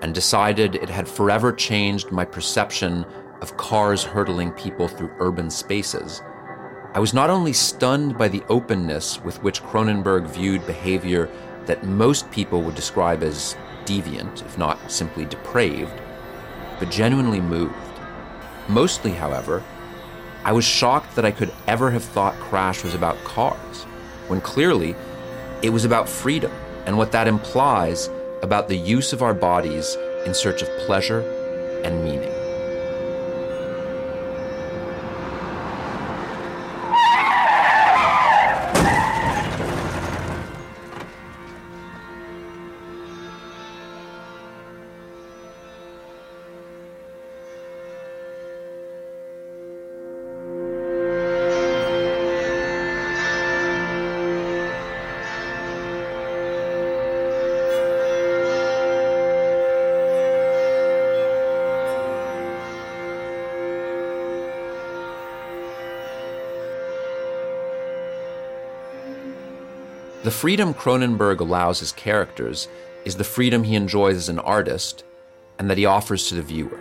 and 0.00 0.14
decided 0.14 0.76
it 0.76 0.88
had 0.88 1.06
forever 1.06 1.52
changed 1.52 2.10
my 2.10 2.24
perception 2.24 3.04
of 3.42 3.58
cars 3.58 4.02
hurtling 4.02 4.52
people 4.52 4.88
through 4.88 5.12
urban 5.18 5.50
spaces, 5.50 6.22
I 6.94 7.00
was 7.00 7.12
not 7.12 7.28
only 7.28 7.52
stunned 7.52 8.16
by 8.16 8.28
the 8.28 8.42
openness 8.48 9.22
with 9.22 9.42
which 9.42 9.62
Cronenberg 9.62 10.26
viewed 10.26 10.66
behavior 10.66 11.28
that 11.66 11.84
most 11.84 12.30
people 12.30 12.62
would 12.62 12.76
describe 12.76 13.22
as 13.22 13.58
deviant, 13.84 14.40
if 14.46 14.56
not 14.56 14.90
simply 14.90 15.26
depraved, 15.26 16.00
but 16.78 16.90
genuinely 16.90 17.42
moved. 17.42 17.74
Mostly, 18.70 19.10
however, 19.10 19.62
I 20.44 20.52
was 20.52 20.64
shocked 20.64 21.14
that 21.14 21.26
I 21.26 21.30
could 21.30 21.52
ever 21.66 21.90
have 21.90 22.04
thought 22.04 22.32
Crash 22.36 22.82
was 22.84 22.94
about 22.94 23.22
cars 23.24 23.84
when 24.28 24.40
clearly 24.40 24.94
it 25.62 25.70
was 25.70 25.84
about 25.84 26.08
freedom 26.08 26.52
and 26.86 26.96
what 26.96 27.12
that 27.12 27.26
implies 27.26 28.10
about 28.42 28.68
the 28.68 28.76
use 28.76 29.12
of 29.12 29.22
our 29.22 29.34
bodies 29.34 29.96
in 30.26 30.34
search 30.34 30.62
of 30.62 30.68
pleasure 30.86 31.20
and 31.84 32.04
meaning. 32.04 32.43
The 70.24 70.30
freedom 70.30 70.72
Cronenberg 70.72 71.40
allows 71.40 71.80
his 71.80 71.92
characters 71.92 72.66
is 73.04 73.16
the 73.16 73.24
freedom 73.24 73.62
he 73.62 73.74
enjoys 73.74 74.16
as 74.16 74.30
an 74.30 74.38
artist 74.38 75.04
and 75.58 75.68
that 75.68 75.76
he 75.76 75.84
offers 75.84 76.28
to 76.28 76.34
the 76.34 76.40
viewer. 76.40 76.80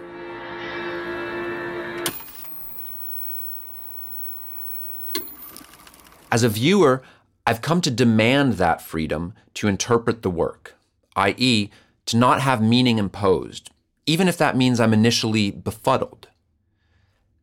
As 6.31 6.43
a 6.43 6.47
viewer, 6.47 7.03
I've 7.45 7.61
come 7.61 7.81
to 7.81 7.91
demand 7.91 8.53
that 8.53 8.81
freedom 8.81 9.33
to 9.55 9.67
interpret 9.67 10.21
the 10.21 10.31
work, 10.31 10.75
i.e., 11.17 11.69
to 12.05 12.15
not 12.15 12.39
have 12.39 12.61
meaning 12.61 12.97
imposed, 12.97 13.71
even 14.05 14.29
if 14.29 14.37
that 14.37 14.55
means 14.55 14.79
I'm 14.79 14.93
initially 14.93 15.51
befuddled. 15.51 16.29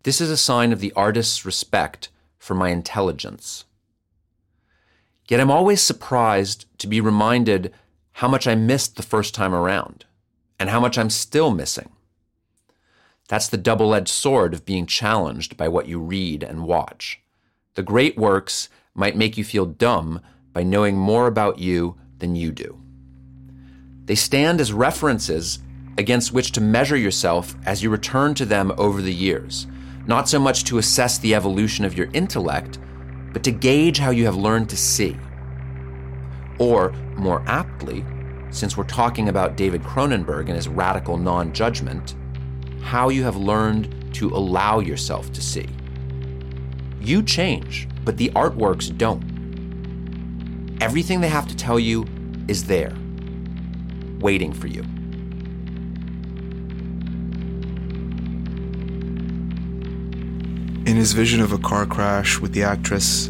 This 0.04 0.22
is 0.22 0.30
a 0.30 0.38
sign 0.38 0.72
of 0.72 0.80
the 0.80 0.94
artist's 0.96 1.44
respect 1.44 2.08
for 2.38 2.54
my 2.54 2.70
intelligence. 2.70 3.66
Yet 5.30 5.38
I'm 5.38 5.50
always 5.50 5.80
surprised 5.80 6.66
to 6.78 6.88
be 6.88 7.00
reminded 7.00 7.72
how 8.14 8.26
much 8.26 8.48
I 8.48 8.56
missed 8.56 8.96
the 8.96 9.04
first 9.04 9.32
time 9.32 9.54
around 9.54 10.04
and 10.58 10.68
how 10.68 10.80
much 10.80 10.98
I'm 10.98 11.08
still 11.08 11.52
missing. 11.52 11.90
That's 13.28 13.46
the 13.46 13.56
double 13.56 13.94
edged 13.94 14.08
sword 14.08 14.52
of 14.52 14.66
being 14.66 14.86
challenged 14.86 15.56
by 15.56 15.68
what 15.68 15.86
you 15.86 16.00
read 16.00 16.42
and 16.42 16.64
watch. 16.64 17.20
The 17.74 17.84
great 17.84 18.18
works 18.18 18.68
might 18.92 19.16
make 19.16 19.38
you 19.38 19.44
feel 19.44 19.66
dumb 19.66 20.20
by 20.52 20.64
knowing 20.64 20.96
more 20.96 21.28
about 21.28 21.60
you 21.60 21.96
than 22.18 22.34
you 22.34 22.50
do. 22.50 22.82
They 24.06 24.16
stand 24.16 24.60
as 24.60 24.72
references 24.72 25.60
against 25.96 26.32
which 26.32 26.50
to 26.52 26.60
measure 26.60 26.96
yourself 26.96 27.54
as 27.64 27.84
you 27.84 27.90
return 27.90 28.34
to 28.34 28.44
them 28.44 28.72
over 28.76 29.00
the 29.00 29.14
years, 29.14 29.68
not 30.08 30.28
so 30.28 30.40
much 30.40 30.64
to 30.64 30.78
assess 30.78 31.18
the 31.18 31.36
evolution 31.36 31.84
of 31.84 31.96
your 31.96 32.08
intellect, 32.12 32.80
but 33.32 33.42
to 33.44 33.50
gauge 33.50 33.98
how 33.98 34.10
you 34.10 34.24
have 34.24 34.36
learned 34.36 34.68
to 34.70 34.76
see. 34.76 35.16
Or, 36.58 36.92
more 37.16 37.42
aptly, 37.46 38.04
since 38.50 38.76
we're 38.76 38.84
talking 38.84 39.28
about 39.28 39.56
David 39.56 39.82
Cronenberg 39.82 40.46
and 40.46 40.56
his 40.56 40.68
radical 40.68 41.16
non 41.16 41.52
judgment, 41.52 42.14
how 42.82 43.08
you 43.08 43.22
have 43.24 43.36
learned 43.36 44.14
to 44.14 44.28
allow 44.28 44.80
yourself 44.80 45.32
to 45.32 45.40
see. 45.40 45.68
You 47.00 47.22
change, 47.22 47.88
but 48.04 48.16
the 48.16 48.30
artworks 48.30 48.96
don't. 48.96 49.22
Everything 50.80 51.20
they 51.20 51.28
have 51.28 51.46
to 51.48 51.56
tell 51.56 51.78
you 51.78 52.06
is 52.48 52.64
there, 52.64 52.94
waiting 54.18 54.52
for 54.52 54.66
you. 54.66 54.84
In 60.86 60.96
his 60.96 61.12
vision 61.12 61.40
of 61.40 61.52
a 61.52 61.58
car 61.58 61.84
crash 61.86 62.38
with 62.38 62.52
the 62.52 62.62
actress, 62.62 63.28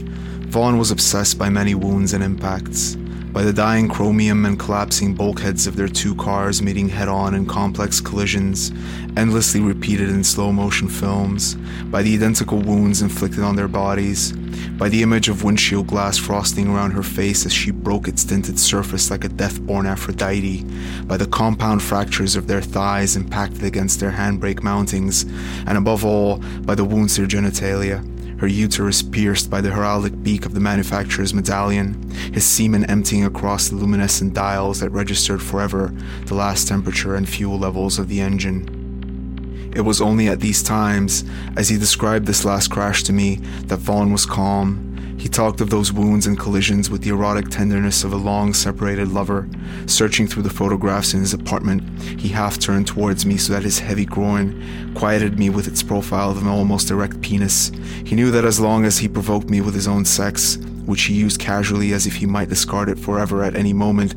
Vaughan 0.51 0.79
was 0.79 0.91
obsessed 0.91 1.37
by 1.37 1.51
many 1.51 1.75
wounds 1.75 2.13
and 2.13 2.23
impacts 2.23 2.97
by 3.33 3.45
the 3.45 3.53
dying 3.53 3.89
chromium 3.89 4.45
and 4.45 4.59
collapsing 4.59 5.15
bulkheads 5.15 5.67
of 5.69 5.77
their 5.77 5.89
two 5.89 6.15
cars 6.17 6.61
meeting 6.61 6.89
head 6.89 7.07
on 7.07 7.35
in 7.35 7.47
complex 7.47 8.01
collisions, 8.01 8.73
endlessly 9.17 9.61
repeated 9.61 10.09
in 10.09 10.25
slow 10.25 10.51
motion 10.51 10.89
films, 10.89 11.55
by 11.91 12.03
the 12.03 12.13
identical 12.13 12.59
wounds 12.59 13.03
inflicted 13.03 13.45
on 13.45 13.55
their 13.55 13.69
bodies, 13.69 14.33
by 14.79 14.89
the 14.89 15.03
image 15.03 15.29
of 15.29 15.45
windshield 15.45 15.87
glass 15.87 16.19
frosting 16.19 16.69
around 16.69 16.91
her 16.91 17.05
face 17.05 17.47
as 17.47 17.53
she 17.53 17.71
broke 17.71 18.09
its 18.09 18.25
tinted 18.25 18.59
surface 18.59 19.11
like 19.11 19.25
a 19.25 19.29
death-born 19.29 19.87
Aphrodite, 19.87 20.65
by 21.05 21.17
the 21.17 21.27
compound 21.27 21.81
fractures 21.81 22.35
of 22.35 22.49
their 22.49 22.63
thighs 22.63 23.15
impacted 23.15 23.63
against 23.63 24.01
their 24.01 24.13
handbrake 24.13 24.61
mountings, 24.61 25.25
and 25.69 25.79
above 25.79 26.05
all, 26.05 26.39
by 26.63 26.75
the 26.75 26.85
wounds 26.85 27.15
to 27.15 27.23
her 27.23 27.29
genitalia 27.29 28.05
her 28.41 28.47
uterus 28.47 29.03
pierced 29.03 29.51
by 29.51 29.61
the 29.61 29.69
heraldic 29.69 30.23
beak 30.23 30.47
of 30.47 30.55
the 30.55 30.61
manufacturer's 30.61 31.35
medallion, 31.35 32.11
his 32.33 32.45
semen 32.45 32.87
emptying 32.87 33.25
across 33.25 33.69
the 33.69 33.77
luminescent 33.77 34.33
dials 34.33 34.81
that 34.81 34.89
registered 34.91 35.43
forever 35.43 35.95
the 36.25 36.35
last 36.35 36.67
temperature 36.67 37.15
and 37.15 37.29
fuel 37.29 37.59
levels 37.59 37.99
of 37.99 38.09
the 38.09 38.21
engine. 38.21 39.71
It 39.77 39.83
was 39.83 40.01
only 40.01 40.29
at 40.29 40.41
these 40.41 40.63
times, 40.63 41.23
as 41.57 41.69
he 41.69 41.77
described 41.77 42.27
this 42.27 42.45
last 42.45 42.69
crash 42.69 43.03
to 43.05 43.13
me, 43.13 43.37
that 43.67 43.79
Vaughan 43.79 44.11
was 44.11 44.25
calm 44.25 44.90
he 45.21 45.29
talked 45.29 45.61
of 45.61 45.69
those 45.69 45.93
wounds 45.93 46.27
and 46.27 46.39
collisions 46.39 46.89
with 46.89 47.03
the 47.03 47.11
erotic 47.11 47.51
tenderness 47.51 48.05
of 48.05 48.15
a 48.15 48.17
long 48.17 48.55
separated 48.55 49.09
lover. 49.09 49.47
Searching 49.85 50.27
through 50.27 50.45
the 50.45 50.49
photographs 50.49 51.13
in 51.13 51.21
his 51.21 51.35
apartment, 51.35 51.83
he 52.19 52.29
half 52.29 52.59
turned 52.59 52.87
towards 52.87 53.27
me 53.27 53.37
so 53.37 53.53
that 53.53 53.63
his 53.63 53.79
heavy 53.79 54.07
groin 54.07 54.95
quieted 54.95 55.39
me 55.39 55.51
with 55.51 55.69
its 55.69 55.83
profile 55.83 56.31
of 56.31 56.41
an 56.41 56.49
almost 56.49 56.91
erect 56.91 57.21
penis. 57.21 57.71
He 58.03 58.17
knew 58.17 58.31
that 58.31 58.47
as 58.47 58.59
long 58.59 58.87
as 58.87 58.97
he 58.97 59.09
provoked 59.09 59.51
me 59.51 59.61
with 59.61 59.75
his 59.75 59.87
own 59.87 60.07
sex, 60.07 60.57
which 60.87 61.03
he 61.03 61.13
used 61.13 61.39
casually 61.39 61.93
as 61.93 62.07
if 62.07 62.15
he 62.15 62.25
might 62.25 62.49
discard 62.49 62.89
it 62.89 62.99
forever 62.99 63.45
at 63.45 63.57
any 63.57 63.75
moment, 63.75 64.15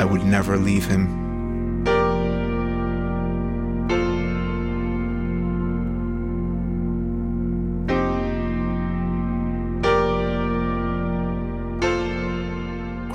I 0.00 0.04
would 0.04 0.24
never 0.24 0.56
leave 0.56 0.86
him. 0.86 1.25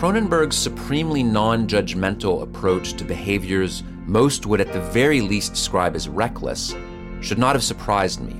Cronenberg's 0.01 0.57
supremely 0.57 1.21
non 1.21 1.67
judgmental 1.67 2.41
approach 2.41 2.93
to 2.93 3.03
behaviors 3.05 3.83
most 4.07 4.47
would 4.47 4.59
at 4.59 4.73
the 4.73 4.81
very 4.81 5.21
least 5.21 5.53
describe 5.53 5.95
as 5.95 6.09
reckless 6.09 6.73
should 7.21 7.37
not 7.37 7.53
have 7.53 7.63
surprised 7.63 8.19
me, 8.19 8.35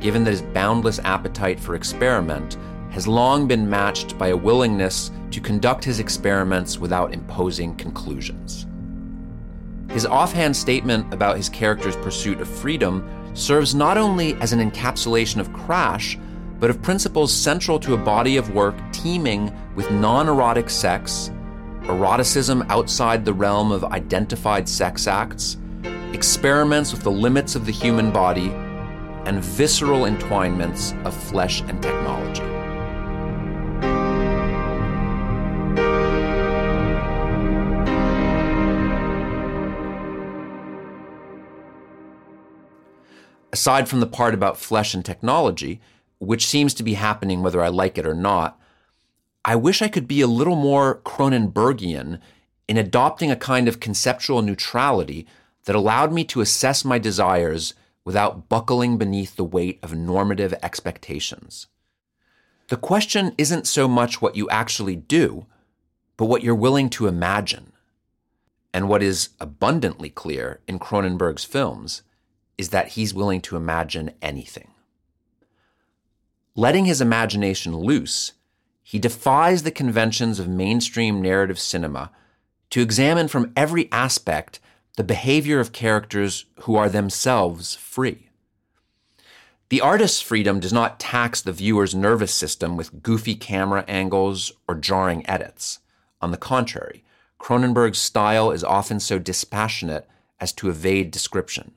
given 0.00 0.24
that 0.24 0.32
his 0.32 0.42
boundless 0.42 0.98
appetite 1.04 1.60
for 1.60 1.76
experiment 1.76 2.58
has 2.90 3.06
long 3.06 3.46
been 3.46 3.70
matched 3.70 4.18
by 4.18 4.30
a 4.30 4.36
willingness 4.36 5.12
to 5.30 5.40
conduct 5.40 5.84
his 5.84 6.00
experiments 6.00 6.80
without 6.80 7.14
imposing 7.14 7.76
conclusions. 7.76 8.66
His 9.90 10.06
offhand 10.06 10.56
statement 10.56 11.14
about 11.14 11.36
his 11.36 11.48
character's 11.48 11.94
pursuit 11.94 12.40
of 12.40 12.48
freedom 12.48 13.08
serves 13.34 13.72
not 13.72 13.96
only 13.96 14.34
as 14.40 14.52
an 14.52 14.68
encapsulation 14.68 15.38
of 15.38 15.52
Crash, 15.52 16.18
but 16.60 16.70
of 16.70 16.82
principles 16.82 17.32
central 17.32 17.78
to 17.80 17.94
a 17.94 17.98
body 17.98 18.36
of 18.36 18.54
work 18.54 18.74
teeming 18.92 19.52
with 19.74 19.90
non 19.90 20.28
erotic 20.28 20.70
sex, 20.70 21.30
eroticism 21.82 22.64
outside 22.68 23.24
the 23.24 23.34
realm 23.34 23.72
of 23.72 23.84
identified 23.84 24.68
sex 24.68 25.06
acts, 25.06 25.56
experiments 26.12 26.92
with 26.92 27.02
the 27.02 27.10
limits 27.10 27.54
of 27.54 27.66
the 27.66 27.72
human 27.72 28.10
body, 28.10 28.50
and 29.26 29.42
visceral 29.42 30.02
entwinements 30.02 30.94
of 31.04 31.14
flesh 31.14 31.62
and 31.62 31.82
technology. 31.82 32.42
Aside 43.52 43.88
from 43.88 44.00
the 44.00 44.06
part 44.06 44.34
about 44.34 44.58
flesh 44.58 44.94
and 44.94 45.04
technology, 45.04 45.80
which 46.26 46.46
seems 46.46 46.74
to 46.74 46.82
be 46.82 46.94
happening 46.94 47.42
whether 47.42 47.62
I 47.62 47.68
like 47.68 47.98
it 47.98 48.06
or 48.06 48.14
not, 48.14 48.60
I 49.44 49.56
wish 49.56 49.82
I 49.82 49.88
could 49.88 50.08
be 50.08 50.20
a 50.20 50.26
little 50.26 50.56
more 50.56 51.00
Cronenbergian 51.04 52.18
in 52.66 52.76
adopting 52.76 53.30
a 53.30 53.36
kind 53.36 53.68
of 53.68 53.80
conceptual 53.80 54.42
neutrality 54.42 55.26
that 55.64 55.76
allowed 55.76 56.12
me 56.12 56.24
to 56.24 56.40
assess 56.40 56.84
my 56.84 56.98
desires 56.98 57.74
without 58.04 58.48
buckling 58.48 58.98
beneath 58.98 59.36
the 59.36 59.44
weight 59.44 59.78
of 59.82 59.94
normative 59.94 60.54
expectations. 60.62 61.66
The 62.68 62.76
question 62.76 63.34
isn't 63.36 63.66
so 63.66 63.86
much 63.86 64.22
what 64.22 64.36
you 64.36 64.48
actually 64.48 64.96
do, 64.96 65.46
but 66.16 66.26
what 66.26 66.42
you're 66.42 66.54
willing 66.54 66.88
to 66.90 67.06
imagine. 67.06 67.72
And 68.72 68.88
what 68.88 69.02
is 69.02 69.30
abundantly 69.40 70.10
clear 70.10 70.60
in 70.66 70.78
Cronenberg's 70.78 71.44
films 71.44 72.02
is 72.56 72.70
that 72.70 72.88
he's 72.88 73.14
willing 73.14 73.40
to 73.42 73.56
imagine 73.56 74.12
anything. 74.22 74.73
Letting 76.56 76.84
his 76.84 77.00
imagination 77.00 77.76
loose, 77.76 78.32
he 78.82 79.00
defies 79.00 79.64
the 79.64 79.72
conventions 79.72 80.38
of 80.38 80.48
mainstream 80.48 81.20
narrative 81.20 81.58
cinema 81.58 82.12
to 82.70 82.80
examine 82.80 83.26
from 83.26 83.52
every 83.56 83.90
aspect 83.90 84.60
the 84.96 85.02
behavior 85.02 85.58
of 85.58 85.72
characters 85.72 86.44
who 86.60 86.76
are 86.76 86.88
themselves 86.88 87.74
free. 87.74 88.30
The 89.68 89.80
artist's 89.80 90.20
freedom 90.20 90.60
does 90.60 90.72
not 90.72 91.00
tax 91.00 91.42
the 91.42 91.52
viewer's 91.52 91.94
nervous 91.94 92.32
system 92.32 92.76
with 92.76 93.02
goofy 93.02 93.34
camera 93.34 93.84
angles 93.88 94.52
or 94.68 94.76
jarring 94.76 95.28
edits. 95.28 95.80
On 96.20 96.30
the 96.30 96.36
contrary, 96.36 97.02
Cronenberg's 97.40 97.98
style 97.98 98.52
is 98.52 98.62
often 98.62 99.00
so 99.00 99.18
dispassionate 99.18 100.06
as 100.38 100.52
to 100.52 100.68
evade 100.68 101.10
description. 101.10 101.72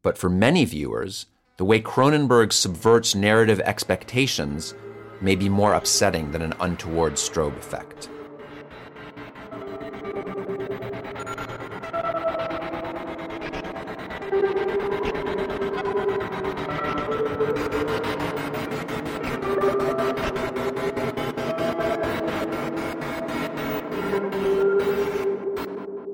But 0.00 0.16
for 0.16 0.30
many 0.30 0.64
viewers, 0.64 1.26
the 1.58 1.64
way 1.64 1.80
Cronenberg 1.80 2.52
subverts 2.52 3.16
narrative 3.16 3.58
expectations 3.60 4.74
may 5.20 5.34
be 5.34 5.48
more 5.48 5.74
upsetting 5.74 6.30
than 6.30 6.40
an 6.40 6.54
untoward 6.60 7.14
strobe 7.14 7.56
effect. 7.56 8.08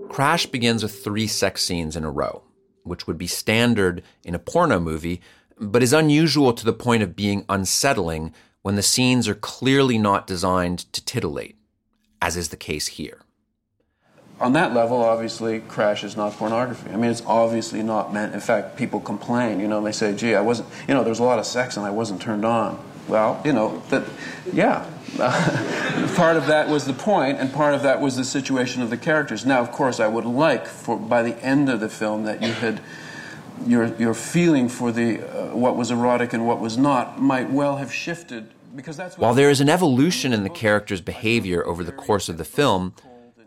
Crash 0.09 0.47
begins 0.47 0.83
with 0.83 1.05
three 1.05 1.27
sex 1.27 1.63
scenes 1.63 1.97
in 1.97 2.05
a 2.05 2.11
row 2.11 2.45
which 2.85 3.07
would 3.07 3.18
be 3.18 3.27
standard 3.27 4.03
in 4.23 4.35
a 4.35 4.38
porno 4.38 4.79
movie, 4.79 5.20
but 5.59 5.83
is 5.83 5.92
unusual 5.92 6.53
to 6.53 6.64
the 6.64 6.73
point 6.73 7.03
of 7.03 7.16
being 7.16 7.44
unsettling 7.49 8.33
when 8.62 8.77
the 8.77 8.83
scenes 8.83 9.29
are 9.29 9.35
clearly 9.35 9.99
not 9.99 10.27
designed 10.27 10.81
to 10.92 11.05
titillate, 11.05 11.57
as 12.23 12.37
is 12.37 12.49
the 12.49 12.57
case 12.57 12.87
here. 12.87 13.20
On 14.40 14.53
that 14.55 14.75
level, 14.75 15.03
obviously, 15.03 15.61
Crash 15.61 16.03
is 16.03 16.16
not 16.16 16.33
pornography. 16.33 16.90
I 16.90 16.97
mean, 16.97 17.11
it's 17.11 17.23
obviously 17.25 17.83
not 17.83 18.12
meant. 18.12 18.35
In 18.35 18.40
fact, 18.40 18.77
people 18.77 19.01
complain. 19.01 19.61
You 19.61 19.68
know, 19.68 19.81
they 19.81 19.92
say, 19.92 20.14
"Gee, 20.14 20.35
I 20.35 20.40
wasn't. 20.40 20.68
You 20.88 20.94
know, 20.94 21.05
there's 21.05 21.20
a 21.20 21.25
lot 21.25 21.38
of 21.38 21.47
sex 21.47 21.77
and 21.77 21.87
I 21.87 21.90
wasn't 21.90 22.20
turned 22.20 22.44
on." 22.44 22.83
Well, 23.07 23.40
you 23.44 23.53
know 23.53 23.83
that. 23.90 24.05
Yeah, 24.53 24.85
part 26.16 26.37
of 26.37 26.46
that 26.46 26.68
was 26.68 26.87
the 26.87 26.92
point, 26.92 27.38
and 27.38 27.53
part 27.53 27.74
of 27.74 27.83
that 27.83 28.00
was 28.00 28.16
the 28.16 28.24
situation 28.24 28.83
of 28.83 28.90
the 28.90 28.96
characters. 28.96 29.46
Now, 29.46 29.61
of 29.61 29.70
course, 29.70 30.00
I 30.00 30.09
would 30.09 30.24
like 30.24 30.66
for 30.66 30.96
by 30.96 31.22
the 31.22 31.37
end 31.44 31.68
of 31.68 31.81
the 31.81 31.88
film 31.88 32.24
that 32.24 32.42
you 32.42 32.53
had 32.53 32.81
your 33.66 33.94
your 33.96 34.14
feeling 34.14 34.68
for 34.68 34.92
the 34.92 35.20
uh, 35.20 35.57
what 35.57 35.77
was 35.77 35.90
erotic 35.90 36.33
and 36.33 36.46
what 36.46 36.61
was 36.61 36.77
not 36.77 37.20
might 37.20 37.50
well 37.50 37.77
have 37.77 37.92
shifted 37.92 38.48
because 38.74 38.96
that's 38.96 39.16
while 39.16 39.35
there 39.35 39.50
is 39.50 39.61
an 39.61 39.68
evolution 39.68 40.33
in 40.33 40.42
the 40.42 40.50
character's 40.50 41.00
behavior 41.00 41.64
over 41.66 41.85
the 41.85 41.92
course 41.92 42.29
of 42.29 42.38
the 42.38 42.44
film. 42.44 42.94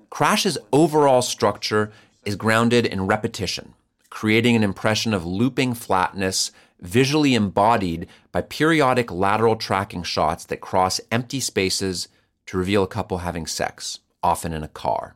Crash's 0.10 0.58
overall 0.72 1.22
structure 1.22 1.92
is 2.24 2.36
grounded 2.36 2.86
in 2.86 3.06
repetition, 3.06 3.74
creating 4.10 4.56
an 4.56 4.64
impression 4.64 5.14
of 5.14 5.26
looping 5.26 5.74
flatness 5.74 6.52
visually 6.80 7.36
embodied 7.36 8.08
by 8.32 8.42
periodic 8.42 9.12
lateral 9.12 9.56
tracking 9.56 10.04
shots 10.04 10.46
that 10.46 10.62
cross 10.62 11.02
empty 11.12 11.40
spaces 11.40 12.08
to 12.46 12.58
reveal 12.58 12.84
a 12.84 12.88
couple 12.88 13.20
having 13.20 13.48
sex, 13.48 14.00
often 14.24 14.54
in 14.54 14.64
a 14.64 14.68
car. 14.68 15.16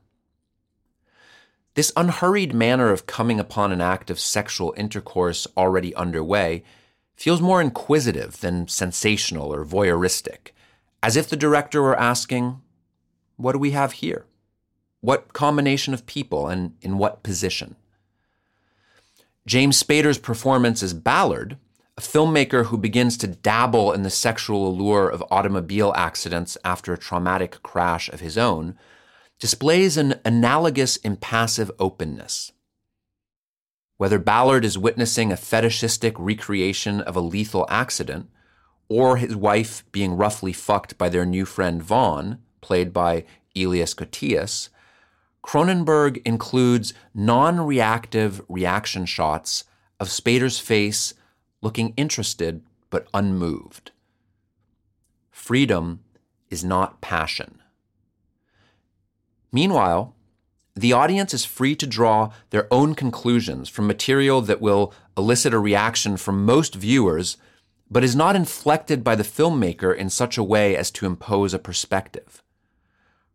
This 1.74 1.94
unhurried 1.96 2.54
manner 2.54 2.92
of 2.92 3.06
coming 3.06 3.40
upon 3.40 3.72
an 3.72 3.80
act 3.80 4.10
of 4.10 4.20
sexual 4.20 4.74
intercourse 4.76 5.48
already 5.56 5.96
underway 5.96 6.64
feels 7.16 7.40
more 7.40 7.62
inquisitive 7.62 8.42
than 8.42 8.68
sensational 8.68 9.54
or 9.54 9.64
voyeuristic, 9.64 10.52
as 11.02 11.16
if 11.16 11.30
the 11.30 11.38
director 11.38 11.82
were 11.82 11.98
asking, 11.98 12.62
What 13.38 13.54
do 13.54 13.60
we 13.60 13.72
have 13.72 13.94
here? 13.94 14.26
What 15.00 15.34
combination 15.34 15.94
of 15.94 16.06
people 16.06 16.48
and 16.48 16.76
in 16.82 16.98
what 16.98 17.24
position? 17.24 17.76
James 19.48 19.82
Spader's 19.82 20.20
performance 20.20 20.84
as 20.84 20.94
Ballard, 20.94 21.58
a 21.98 22.02
filmmaker 22.02 22.66
who 22.66 22.78
begins 22.78 23.18
to 23.18 23.28
dabble 23.28 23.92
in 23.92 24.04
the 24.04 24.10
sexual 24.10 24.68
allure 24.68 25.10
of 25.10 25.24
automobile 25.32 25.94
accidents 25.96 26.58
after 26.64 26.94
a 26.94 26.98
traumatic 26.98 27.62
crash 27.64 28.08
of 28.10 28.20
his 28.20 28.38
own, 28.38 28.78
displays 29.40 29.98
an 29.98 30.20
analogous 30.24 30.98
impassive 30.98 31.72
openness. 31.80 32.52
Whether 33.98 34.20
Ballard 34.20 34.64
is 34.64 34.78
witnessing 34.78 35.32
a 35.32 35.38
fetishistic 35.38 36.16
recreation 36.18 37.02
of 37.02 37.16
a 37.16 37.22
lethal 37.22 37.66
accident, 37.70 38.30
or 38.90 39.18
his 39.18 39.36
wife 39.36 39.84
being 39.92 40.18
roughly 40.18 40.54
fucked 40.54 40.98
by 40.98 41.10
their 41.10 41.26
new 41.26 41.46
friend 41.46 41.82
Vaughan, 41.82 42.40
played 42.62 42.94
by 42.94 43.26
Elias 43.56 43.94
Koteas, 43.96 44.70
Cronenberg 45.44 46.22
includes 46.24 46.94
non 47.14 47.60
reactive 47.62 48.42
reaction 48.48 49.06
shots 49.06 49.64
of 50.00 50.08
Spader's 50.08 50.60
face 50.60 51.14
looking 51.62 51.94
interested 51.98 52.62
but 52.90 53.08
unmoved. 53.14 53.92
Freedom 55.32 56.02
is 56.50 56.64
not 56.64 57.02
passion. 57.02 57.62
Meanwhile, 59.52 60.16
the 60.76 60.94
audience 60.94 61.34
is 61.34 61.44
free 61.46 61.76
to 61.76 61.88
draw 61.88 62.32
their 62.52 62.68
own 62.72 62.96
conclusions 62.96 63.68
from 63.68 63.88
material 63.88 64.42
that 64.42 64.62
will 64.62 64.94
elicit 65.18 65.54
a 65.54 65.60
reaction 65.60 66.16
from 66.16 66.46
most 66.46 66.76
viewers, 66.76 67.38
but 67.90 68.04
is 68.04 68.16
not 68.16 68.36
inflected 68.36 69.04
by 69.04 69.16
the 69.16 69.24
filmmaker 69.24 69.96
in 69.96 70.10
such 70.10 70.38
a 70.38 70.44
way 70.44 70.78
as 70.78 70.90
to 70.92 71.06
impose 71.06 71.54
a 71.54 71.60
perspective. 71.60 72.42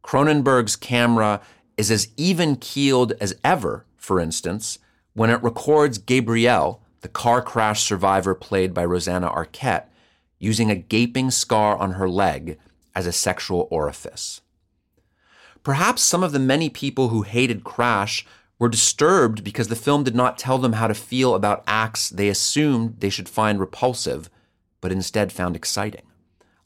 Cronenberg's 0.03 0.77
camera 0.77 1.43
is 1.77 1.91
as 1.91 2.09
even 2.17 2.57
keeled 2.57 3.13
as 3.21 3.35
ever, 3.45 3.85
for 3.97 4.21
instance, 4.21 4.79
when 5.15 5.31
it 5.31 5.43
records 5.43 5.99
Gabrielle, 5.99 6.81
the 7.01 7.09
car 7.09 7.43
crash 7.43 7.83
survivor 7.83 8.35
played 8.35 8.75
by 8.75 8.85
Rosanna 8.85 9.31
Arquette, 9.31 9.87
using 10.39 10.71
a 10.71 10.77
gaping 10.77 11.31
scar 11.31 11.77
on 11.77 11.93
her 11.93 12.09
leg 12.09 12.59
as 12.95 13.07
a 13.07 13.13
sexual 13.13 13.69
orifice. 13.71 14.41
Perhaps 15.63 16.03
some 16.03 16.23
of 16.23 16.33
the 16.33 16.39
many 16.39 16.71
people 16.71 17.09
who 17.09 17.23
hated 17.23 17.65
Crash 17.65 18.25
were 18.59 18.69
disturbed 18.69 19.43
because 19.43 19.69
the 19.69 19.77
film 19.77 20.05
did 20.05 20.15
not 20.15 20.39
tell 20.39 20.59
them 20.59 20.75
how 20.75 20.87
to 20.87 20.95
feel 20.95 21.35
about 21.35 21.65
acts 21.67 22.09
they 22.09 22.29
assumed 22.29 23.01
they 23.01 23.11
should 23.11 23.29
find 23.29 23.59
repulsive, 23.59 24.31
but 24.81 24.93
instead 24.93 25.33
found 25.33 25.57
exciting, 25.57 26.07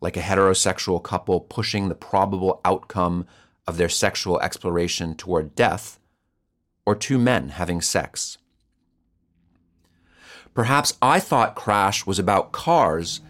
like 0.00 0.16
a 0.16 0.20
heterosexual 0.20 1.02
couple 1.02 1.40
pushing 1.40 1.88
the 1.88 1.94
probable 1.94 2.60
outcome 2.64 3.26
of 3.66 3.76
their 3.76 3.88
sexual 3.88 4.40
exploration 4.40 5.14
toward 5.14 5.54
death, 5.54 5.98
or 6.84 6.94
two 6.94 7.18
men 7.18 7.50
having 7.50 7.80
sex. 7.80 8.38
Perhaps 10.54 10.96
I 11.00 11.20
thought 11.20 11.54
Crash 11.54 12.06
was 12.06 12.18
about 12.18 12.52
cars 12.52 13.20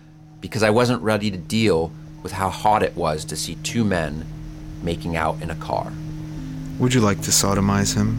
because 0.41 0.63
I 0.63 0.71
wasn't 0.71 1.03
ready 1.03 1.31
to 1.31 1.37
deal 1.37 1.93
with 2.23 2.33
how 2.33 2.49
hot 2.49 2.83
it 2.83 2.97
was 2.97 3.25
to 3.27 3.37
see 3.37 3.57
two 3.57 3.85
men 3.85 4.25
making 4.83 5.17
out 5.17 5.41
in 5.43 5.51
a 5.51 5.57
car. 5.57 5.93
Would 6.79 6.95
you 6.95 7.01
like 7.01 7.21
to 7.23 7.31
sodomize 7.31 7.95
him? 7.95 8.19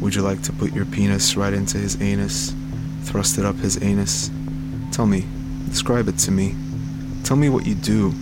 Would 0.00 0.14
you 0.14 0.22
like 0.22 0.42
to 0.42 0.52
put 0.52 0.72
your 0.72 0.86
penis 0.86 1.36
right 1.36 1.52
into 1.52 1.78
his 1.78 2.00
anus? 2.00 2.54
Thrust 3.02 3.38
it 3.38 3.44
up 3.44 3.56
his 3.56 3.82
anus? 3.82 4.30
Tell 4.90 5.06
me, 5.06 5.26
describe 5.68 6.08
it 6.08 6.18
to 6.18 6.30
me. 6.30 6.54
Tell 7.24 7.36
me 7.36 7.48
what 7.48 7.66
you 7.66 7.74
do. 7.74 8.14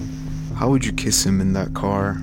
How 0.57 0.69
would 0.69 0.85
you 0.85 0.93
kiss 0.93 1.25
him 1.25 1.41
in 1.41 1.53
that 1.53 1.75
car? 1.75 2.17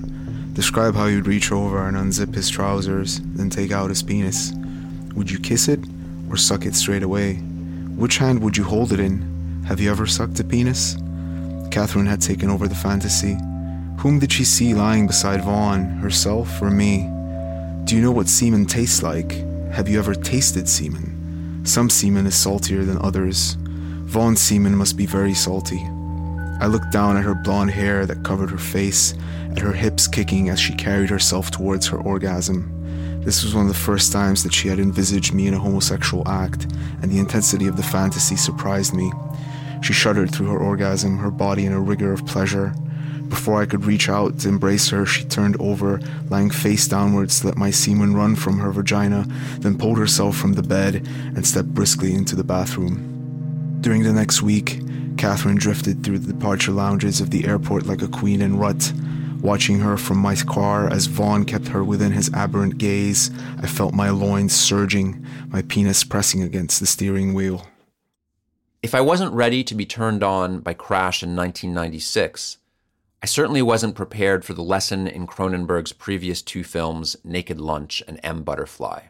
Describe 0.59 0.93
how 0.93 1.05
you'd 1.05 1.25
reach 1.25 1.53
over 1.53 1.87
and 1.87 1.95
unzip 1.95 2.35
his 2.35 2.49
trousers, 2.49 3.21
then 3.21 3.49
take 3.49 3.71
out 3.71 3.87
his 3.87 4.03
penis. 4.03 4.51
Would 5.15 5.31
you 5.31 5.39
kiss 5.39 5.69
it 5.69 5.79
or 6.29 6.35
suck 6.35 6.65
it 6.65 6.75
straight 6.75 7.01
away? 7.01 7.35
Which 7.95 8.17
hand 8.17 8.41
would 8.41 8.57
you 8.57 8.65
hold 8.65 8.91
it 8.91 8.99
in? 8.99 9.63
Have 9.69 9.79
you 9.79 9.89
ever 9.89 10.05
sucked 10.05 10.37
a 10.41 10.43
penis? 10.43 10.97
Catherine 11.71 12.07
had 12.07 12.21
taken 12.21 12.49
over 12.49 12.67
the 12.67 12.75
fantasy. 12.75 13.37
Whom 13.99 14.19
did 14.19 14.33
she 14.33 14.43
see 14.43 14.73
lying 14.73 15.07
beside 15.07 15.45
Vaughan, 15.45 15.85
herself 15.99 16.61
or 16.61 16.69
me? 16.69 17.09
Do 17.85 17.95
you 17.95 18.01
know 18.01 18.11
what 18.11 18.27
semen 18.27 18.65
tastes 18.65 19.01
like? 19.01 19.31
Have 19.71 19.87
you 19.87 19.97
ever 19.97 20.13
tasted 20.13 20.67
semen? 20.67 21.61
Some 21.63 21.89
semen 21.89 22.27
is 22.27 22.35
saltier 22.35 22.83
than 22.83 22.97
others. 22.97 23.55
Vaughan's 24.11 24.41
semen 24.41 24.75
must 24.75 24.97
be 24.97 25.05
very 25.05 25.33
salty. 25.33 25.81
I 26.59 26.67
looked 26.67 26.91
down 26.91 27.15
at 27.15 27.23
her 27.23 27.35
blonde 27.35 27.71
hair 27.71 28.05
that 28.05 28.23
covered 28.23 28.51
her 28.51 28.57
face, 28.57 29.13
at 29.51 29.59
her 29.59 29.71
hips 29.71 30.07
kicking 30.07 30.49
as 30.49 30.59
she 30.59 30.73
carried 30.75 31.09
herself 31.09 31.51
towards 31.51 31.87
her 31.87 31.97
orgasm. 31.97 32.75
This 33.23 33.43
was 33.43 33.55
one 33.55 33.67
of 33.67 33.73
the 33.73 33.79
first 33.79 34.11
times 34.11 34.43
that 34.43 34.53
she 34.53 34.67
had 34.67 34.79
envisaged 34.79 35.33
me 35.33 35.47
in 35.47 35.53
a 35.53 35.59
homosexual 35.59 36.27
act, 36.27 36.63
and 37.01 37.11
the 37.11 37.19
intensity 37.19 37.67
of 37.67 37.77
the 37.77 37.83
fantasy 37.83 38.35
surprised 38.35 38.93
me. 38.93 39.11
She 39.81 39.93
shuddered 39.93 40.33
through 40.33 40.47
her 40.47 40.59
orgasm, 40.59 41.17
her 41.17 41.31
body 41.31 41.65
in 41.65 41.73
a 41.73 41.79
rigor 41.79 42.11
of 42.11 42.25
pleasure. 42.25 42.73
Before 43.29 43.61
I 43.61 43.65
could 43.65 43.85
reach 43.85 44.09
out 44.09 44.39
to 44.39 44.49
embrace 44.49 44.89
her, 44.89 45.05
she 45.05 45.23
turned 45.23 45.55
over, 45.61 46.01
lying 46.29 46.49
face 46.49 46.87
downwards 46.87 47.39
to 47.39 47.47
let 47.47 47.57
my 47.57 47.71
semen 47.71 48.15
run 48.15 48.35
from 48.35 48.57
her 48.59 48.71
vagina, 48.71 49.25
then 49.59 49.77
pulled 49.77 49.97
herself 49.97 50.35
from 50.35 50.53
the 50.53 50.63
bed 50.63 51.07
and 51.35 51.45
stepped 51.45 51.73
briskly 51.73 52.13
into 52.13 52.35
the 52.35 52.43
bathroom. 52.43 53.77
During 53.81 54.03
the 54.03 54.13
next 54.13 54.41
week, 54.41 54.81
Catherine 55.19 55.57
drifted 55.57 56.01
through 56.01 56.19
the 56.19 56.31
departure 56.31 56.71
lounges 56.71 57.19
of 57.19 57.29
the 57.29 57.45
airport 57.45 57.85
like 57.85 58.01
a 58.01 58.07
queen 58.07 58.41
in 58.41 58.57
rut. 58.57 58.93
Watching 59.41 59.79
her 59.79 59.97
from 59.97 60.17
my 60.17 60.33
car 60.33 60.89
as 60.89 61.07
Vaughan 61.07 61.43
kept 61.43 61.67
her 61.67 61.83
within 61.83 62.13
his 62.13 62.33
aberrant 62.33 62.77
gaze, 62.77 63.29
I 63.61 63.67
felt 63.67 63.93
my 63.93 64.11
loins 64.11 64.55
surging, 64.55 65.25
my 65.49 65.61
penis 65.63 66.05
pressing 66.05 66.41
against 66.41 66.79
the 66.79 66.85
steering 66.85 67.33
wheel. 67.33 67.67
If 68.81 68.95
I 68.95 69.01
wasn't 69.01 69.33
ready 69.33 69.61
to 69.65 69.75
be 69.75 69.85
turned 69.85 70.23
on 70.23 70.61
by 70.61 70.73
Crash 70.73 71.21
in 71.21 71.35
1996, 71.35 72.57
I 73.21 73.25
certainly 73.25 73.61
wasn't 73.61 73.95
prepared 73.95 74.45
for 74.45 74.53
the 74.53 74.63
lesson 74.63 75.05
in 75.05 75.27
Cronenberg's 75.27 75.91
previous 75.91 76.41
two 76.41 76.63
films, 76.63 77.17
Naked 77.25 77.59
Lunch 77.59 78.01
and 78.07 78.21
M. 78.23 78.43
Butterfly. 78.43 79.01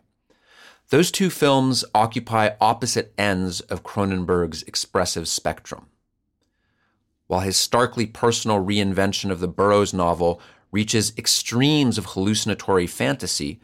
Those 0.89 1.11
two 1.11 1.29
films 1.29 1.85
occupy 1.93 2.49
opposite 2.59 3.13
ends 3.15 3.61
of 3.61 3.83
Cronenberg's 3.83 4.63
expressive 4.63 5.27
spectrum. 5.27 5.85
While 7.29 7.41
his 7.41 7.57
starkly 7.57 8.07
personal 8.07 8.57
reinvention 8.57 9.29
of 9.29 9.39
the 9.39 9.47
Burroughs 9.47 9.93
novel 9.93 10.41
reaches 10.71 11.13
extremes 11.15 11.99
of 11.99 12.07
hallucinatory 12.07 12.87
fantasy, 12.87 13.59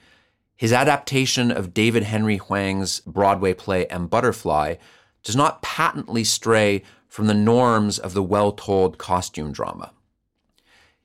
his 0.55 0.71
adaptation 0.71 1.49
of 1.49 1.73
David 1.73 2.03
Henry 2.03 2.37
Hwang's 2.37 2.99
Broadway 2.99 3.55
play 3.55 3.87
M. 3.87 4.05
Butterfly 4.05 4.75
does 5.23 5.35
not 5.35 5.63
patently 5.63 6.23
stray 6.23 6.83
from 7.07 7.25
the 7.25 7.33
norms 7.33 7.97
of 7.97 8.13
the 8.13 8.21
well 8.21 8.51
told 8.51 8.99
costume 8.99 9.51
drama. 9.51 9.93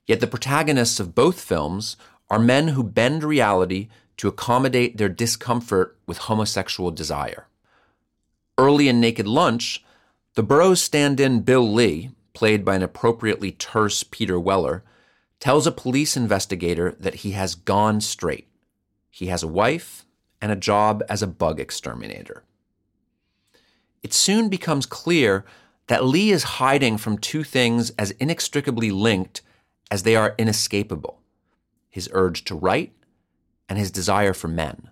Yet 0.07 0.21
the 0.21 0.27
protagonists 0.27 1.01
of 1.01 1.15
both 1.15 1.41
films 1.41 1.97
are 2.29 2.39
men 2.39 2.69
who 2.69 2.85
bend 2.85 3.25
reality 3.25 3.89
to 4.19 4.29
accommodate 4.29 4.99
their 4.99 5.09
discomfort 5.09 5.97
with 6.07 6.19
homosexual 6.19 6.91
desire. 6.91 7.47
Early 8.59 8.87
in 8.87 9.01
Naked 9.01 9.27
Lunch, 9.27 9.83
the 10.35 10.43
Burroughs 10.43 10.83
stand 10.83 11.21
in 11.21 11.41
Bill 11.41 11.67
Lee, 11.67 12.11
played 12.41 12.65
by 12.65 12.75
an 12.75 12.83
appropriately 12.83 13.53
terse 13.53 14.03
Peter 14.03 14.41
Weller, 14.41 14.83
tells 15.41 15.67
a 15.67 15.71
police 15.71 16.17
investigator 16.17 16.97
that 16.99 17.17
he 17.17 17.33
has 17.33 17.55
gone 17.55 18.01
straight. 18.01 18.49
He 19.11 19.27
has 19.27 19.43
a 19.43 19.47
wife 19.47 20.07
and 20.41 20.51
a 20.51 20.57
job 20.57 21.03
as 21.07 21.21
a 21.21 21.27
bug 21.27 21.61
exterminator. 21.61 22.43
It 24.03 24.15
soon 24.15 24.49
becomes 24.49 24.87
clear 24.87 25.45
that 25.89 26.07
Lee 26.07 26.31
is 26.31 26.57
hiding 26.57 26.97
from 26.97 27.19
two 27.19 27.45
things 27.45 27.91
as 27.99 28.13
inextricably 28.13 28.91
linked 28.91 29.43
as 29.91 30.05
they 30.05 30.17
are 30.17 30.35
inescapable 30.39 31.21
his 31.91 32.09
urge 32.15 32.45
to 32.45 32.55
write 32.55 32.95
and 33.69 33.79
his 33.79 33.91
desire 33.91 34.33
for 34.33 34.49
men. 34.49 34.89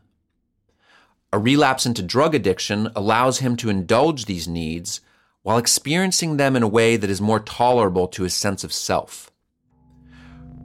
A 1.33 1.39
relapse 1.39 1.87
into 1.87 2.03
drug 2.03 2.35
addiction 2.35 2.91
allows 2.95 3.39
him 3.39 3.57
to 3.57 3.71
indulge 3.71 4.27
these 4.27 4.47
needs 4.47 5.01
while 5.49 5.57
experiencing 5.57 6.37
them 6.37 6.57
in 6.57 6.63
a 6.63 6.69
way 6.69 6.99
that 6.99 7.09
is 7.09 7.23
more 7.23 7.41
tolerable 7.41 8.07
to 8.07 8.23
his 8.23 8.35
sense 8.35 8.65
of 8.65 8.71
self. 8.71 9.33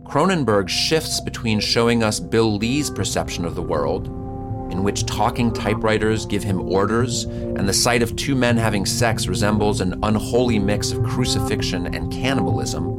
Cronenberg 0.04 0.68
shifts 0.68 1.22
between 1.22 1.62
showing 1.62 2.04
us 2.04 2.20
Bill 2.20 2.58
Lee's 2.58 2.90
perception 2.90 3.46
of 3.46 3.56
the 3.56 3.62
world, 3.62 4.08
in 4.74 4.84
which 4.84 5.06
talking 5.06 5.54
typewriters 5.54 6.26
give 6.26 6.44
him 6.44 6.70
orders, 6.70 7.24
and 7.24 7.66
the 7.66 7.72
sight 7.72 8.04
of 8.04 8.14
two 8.18 8.36
men 8.36 8.58
having 8.58 8.86
sex 8.86 9.26
resembles 9.26 9.80
an 9.80 9.98
unholy 10.04 10.60
mix 10.60 10.92
of 10.92 11.02
crucifixion 11.06 11.96
and 11.96 12.12
cannibalism, 12.12 12.90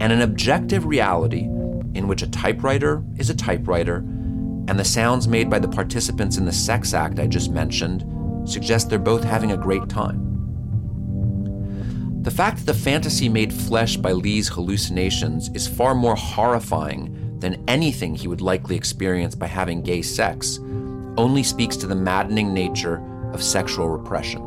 and 0.00 0.12
an 0.12 0.22
objective 0.22 0.86
reality 0.86 1.42
in 1.94 2.08
which 2.08 2.22
a 2.22 2.30
typewriter 2.30 3.04
is 3.16 3.30
a 3.30 3.36
typewriter, 3.36 3.98
and 3.98 4.76
the 4.76 4.84
sounds 4.84 5.28
made 5.28 5.48
by 5.48 5.60
the 5.60 5.68
participants 5.68 6.36
in 6.36 6.46
the 6.46 6.52
sex 6.52 6.94
act 6.94 7.20
I 7.20 7.28
just 7.28 7.52
mentioned 7.52 8.04
suggest 8.44 8.90
they're 8.90 8.98
both 8.98 9.22
having 9.22 9.52
a 9.52 9.56
great 9.56 9.88
time. 9.88 10.25
The 12.26 12.32
fact 12.32 12.56
that 12.56 12.66
the 12.66 12.74
fantasy 12.74 13.28
made 13.28 13.52
flesh 13.52 13.96
by 13.96 14.10
Lee's 14.10 14.48
hallucinations 14.48 15.48
is 15.54 15.68
far 15.68 15.94
more 15.94 16.16
horrifying 16.16 17.38
than 17.38 17.62
anything 17.68 18.16
he 18.16 18.26
would 18.26 18.40
likely 18.40 18.74
experience 18.74 19.36
by 19.36 19.46
having 19.46 19.80
gay 19.80 20.02
sex 20.02 20.58
only 21.16 21.44
speaks 21.44 21.76
to 21.76 21.86
the 21.86 21.94
maddening 21.94 22.52
nature 22.52 23.00
of 23.32 23.44
sexual 23.44 23.88
repression. 23.88 24.42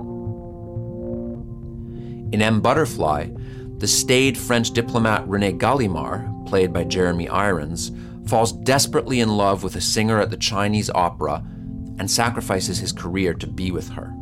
In 2.34 2.42
M. 2.42 2.60
Butterfly, 2.60 3.30
the 3.78 3.88
staid 3.88 4.38
French 4.38 4.72
diplomat 4.72 5.26
Rene 5.30 5.54
Gallimard, 5.54 6.48
played 6.48 6.74
by 6.74 6.84
Jeremy 6.84 7.30
Irons, 7.30 7.94
falls 8.28 8.52
desperately 8.52 9.22
in 9.22 9.38
love 9.38 9.64
with 9.64 9.78
a 9.78 9.82
singer 9.82 10.20
at 10.20 10.32
the 10.32 10.36
Chinese 10.36 10.90
opera 10.90 11.42
and 11.98 12.12
sacrifices 12.12 12.78
his 12.80 12.92
career 12.92 13.34
to 13.36 13.48
be 13.48 13.72
with 13.72 13.88
her. 13.92 14.14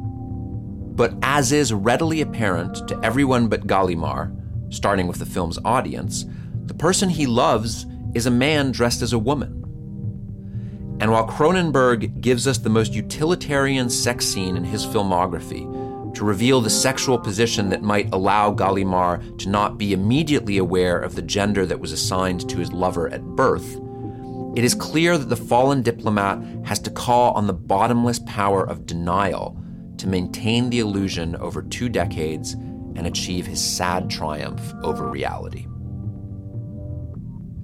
But 0.98 1.14
as 1.22 1.52
is 1.52 1.72
readily 1.72 2.22
apparent 2.22 2.88
to 2.88 3.00
everyone 3.04 3.50
but 3.50 3.68
Gallimard, 3.68 4.36
starting 4.74 5.06
with 5.06 5.20
the 5.20 5.28
film's 5.28 5.60
audience, 5.64 6.26
the 6.66 6.74
person 6.74 7.08
he 7.08 7.28
loves 7.28 7.86
is 8.16 8.26
a 8.26 8.32
man 8.32 8.72
dressed 8.72 9.04
as 9.04 9.14
a 9.14 9.20
woman. 9.20 9.64
And 11.00 11.12
while 11.12 11.28
Cronenberg 11.28 12.20
gives 12.20 12.48
us 12.48 12.58
the 12.58 12.72
most 12.72 12.96
utilitarian 12.96 13.92
sex 13.92 14.26
scene 14.26 14.58
in 14.58 14.64
his 14.64 14.88
filmography 14.88 15.72
to 16.16 16.26
reveal 16.26 16.62
the 16.62 16.70
sexual 16.72 17.20
position 17.20 17.70
that 17.70 17.84
might 17.84 18.12
allow 18.12 18.52
Gallimard 18.52 19.38
to 19.38 19.50
not 19.50 19.78
be 19.78 19.94
immediately 19.94 20.58
aware 20.58 20.98
of 20.98 21.14
the 21.14 21.22
gender 21.22 21.64
that 21.68 21.80
was 21.80 21.92
assigned 21.92 22.50
to 22.50 22.58
his 22.58 22.72
lover 22.72 23.08
at 23.10 23.22
birth, 23.22 23.80
it 24.56 24.64
is 24.64 24.74
clear 24.74 25.16
that 25.16 25.30
the 25.30 25.36
fallen 25.36 25.84
diplomat 25.84 26.40
has 26.66 26.80
to 26.80 26.90
call 26.90 27.34
on 27.34 27.46
the 27.46 27.54
bottomless 27.54 28.18
power 28.26 28.68
of 28.68 28.88
denial 28.88 29.64
to 29.98 30.08
maintain 30.08 30.70
the 30.70 30.80
illusion 30.80 31.36
over 31.38 31.62
two 31.62 31.90
decades 31.90 32.54
and 32.54 33.06
achieve 33.06 33.46
his 33.46 33.64
sad 33.64 34.10
triumph 34.10 34.74
over 34.84 35.10
reality. 35.10 35.68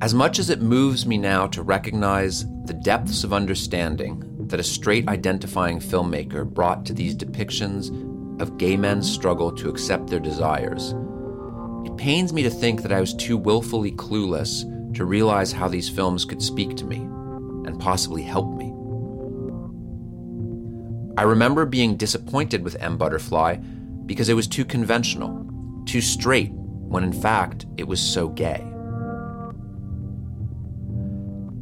As 0.02 0.14
much 0.14 0.38
as 0.38 0.50
it 0.50 0.62
moves 0.62 1.06
me 1.06 1.18
now 1.18 1.48
to 1.48 1.64
recognize 1.64 2.46
the 2.66 2.74
depths 2.74 3.24
of 3.24 3.34
understanding 3.34 4.24
that 4.48 4.60
a 4.60 4.64
straight 4.64 5.08
identifying 5.08 5.80
filmmaker 5.80 6.46
brought 6.46 6.86
to 6.86 6.94
these 6.94 7.16
depictions 7.16 7.90
of 8.42 8.58
gay 8.58 8.76
men's 8.76 9.10
struggle 9.10 9.52
to 9.52 9.70
accept 9.70 10.08
their 10.08 10.20
desires, 10.20 10.94
it 11.86 11.98
pains 11.98 12.34
me 12.34 12.44
to 12.44 12.50
think 12.50 12.82
that 12.82 12.92
I 12.92 13.00
was 13.00 13.14
too 13.14 13.38
willfully 13.38 13.92
clueless 13.92 14.64
to 14.96 15.06
realize 15.06 15.52
how 15.52 15.68
these 15.68 15.90
films 15.90 16.26
could 16.26 16.42
speak 16.42 16.76
to 16.78 16.86
me 16.86 16.98
and 16.98 17.80
possibly 17.80 18.22
help 18.22 18.54
me. 18.56 18.73
I 21.16 21.24
remember 21.24 21.66
being 21.66 21.96
disappointed 21.96 22.64
with 22.64 22.82
M. 22.82 22.98
Butterfly 22.98 23.58
because 24.08 24.30
it 24.30 24.34
was 24.34 24.48
too 24.48 24.66
conventional, 24.66 25.48
too 25.86 26.02
straight, 26.02 26.52
when 26.52 27.04
in 27.04 27.14
fact 27.14 27.68
it 27.78 27.88
was 27.88 28.02
so 28.02 28.30
gay. 28.30 28.66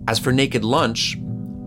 As 0.08 0.20
for 0.20 0.32
Naked 0.32 0.64
Lunch, 0.64 1.18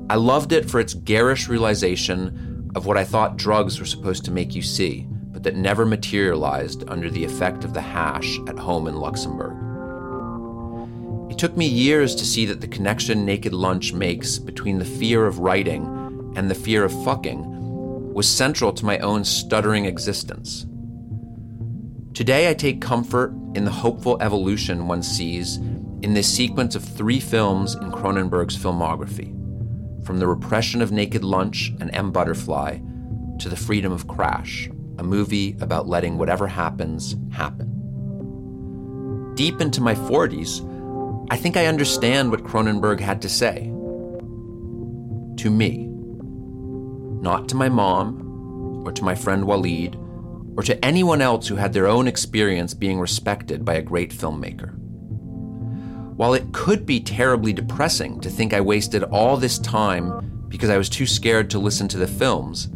I 0.08 0.16
loved 0.16 0.52
it 0.52 0.68
for 0.68 0.80
its 0.80 0.94
garish 0.94 1.48
realization 1.48 2.70
of 2.74 2.86
what 2.86 2.96
I 2.96 3.04
thought 3.04 3.36
drugs 3.36 3.78
were 3.78 3.86
supposed 3.86 4.24
to 4.24 4.30
make 4.30 4.54
you 4.54 4.62
see, 4.62 5.06
but 5.08 5.42
that 5.42 5.54
never 5.54 5.84
materialized 5.84 6.88
under 6.88 7.10
the 7.10 7.24
effect 7.24 7.64
of 7.64 7.74
the 7.74 7.80
hash 7.80 8.38
at 8.48 8.58
home 8.58 8.88
in 8.88 8.96
Luxembourg. 8.96 9.56
It 11.30 11.38
took 11.38 11.56
me 11.56 11.66
years 11.66 12.14
to 12.16 12.24
see 12.24 12.46
that 12.46 12.60
the 12.60 12.68
connection 12.68 13.24
Naked 13.24 13.52
Lunch 13.52 13.92
makes 13.92 14.38
between 14.38 14.78
the 14.78 14.84
fear 14.84 15.26
of 15.26 15.38
writing 15.38 16.32
and 16.36 16.50
the 16.50 16.54
fear 16.54 16.84
of 16.84 17.04
fucking 17.04 17.53
was 18.14 18.28
central 18.28 18.72
to 18.72 18.84
my 18.84 18.98
own 18.98 19.24
stuttering 19.24 19.84
existence. 19.84 20.66
Today, 22.14 22.48
I 22.48 22.54
take 22.54 22.80
comfort 22.80 23.32
in 23.54 23.64
the 23.64 23.70
hopeful 23.70 24.16
evolution 24.22 24.86
one 24.86 25.02
sees 25.02 25.56
in 25.56 26.14
this 26.14 26.32
sequence 26.32 26.74
of 26.74 26.84
three 26.84 27.18
films 27.18 27.74
in 27.74 27.90
Cronenberg's 27.90 28.56
filmography 28.56 29.32
from 30.04 30.18
the 30.18 30.26
repression 30.26 30.80
of 30.82 30.92
Naked 30.92 31.24
Lunch 31.24 31.72
and 31.80 31.92
M. 31.94 32.12
Butterfly 32.12 32.78
to 33.40 33.48
the 33.48 33.56
freedom 33.56 33.90
of 33.90 34.06
Crash, 34.06 34.68
a 34.98 35.02
movie 35.02 35.56
about 35.60 35.88
letting 35.88 36.18
whatever 36.18 36.46
happens 36.46 37.16
happen. 37.32 37.70
Deep 39.34 39.60
into 39.60 39.80
my 39.80 39.94
40s, 39.94 40.62
I 41.30 41.36
think 41.36 41.56
I 41.56 41.66
understand 41.66 42.30
what 42.30 42.44
Cronenberg 42.44 43.00
had 43.00 43.22
to 43.22 43.28
say. 43.28 43.70
To 45.38 45.50
me. 45.50 45.93
Not 47.24 47.48
to 47.48 47.56
my 47.56 47.70
mom, 47.70 48.82
or 48.84 48.92
to 48.92 49.02
my 49.02 49.14
friend 49.14 49.46
Walid, 49.46 49.96
or 50.58 50.62
to 50.62 50.84
anyone 50.84 51.22
else 51.22 51.48
who 51.48 51.56
had 51.56 51.72
their 51.72 51.86
own 51.86 52.06
experience 52.06 52.74
being 52.74 53.00
respected 53.00 53.64
by 53.64 53.76
a 53.76 53.82
great 53.82 54.10
filmmaker. 54.10 54.74
While 56.16 56.34
it 56.34 56.52
could 56.52 56.84
be 56.84 57.00
terribly 57.00 57.54
depressing 57.54 58.20
to 58.20 58.28
think 58.28 58.52
I 58.52 58.60
wasted 58.60 59.04
all 59.04 59.38
this 59.38 59.58
time 59.58 60.44
because 60.48 60.68
I 60.68 60.76
was 60.76 60.90
too 60.90 61.06
scared 61.06 61.48
to 61.50 61.58
listen 61.58 61.88
to 61.88 61.96
the 61.96 62.06
films, 62.06 62.68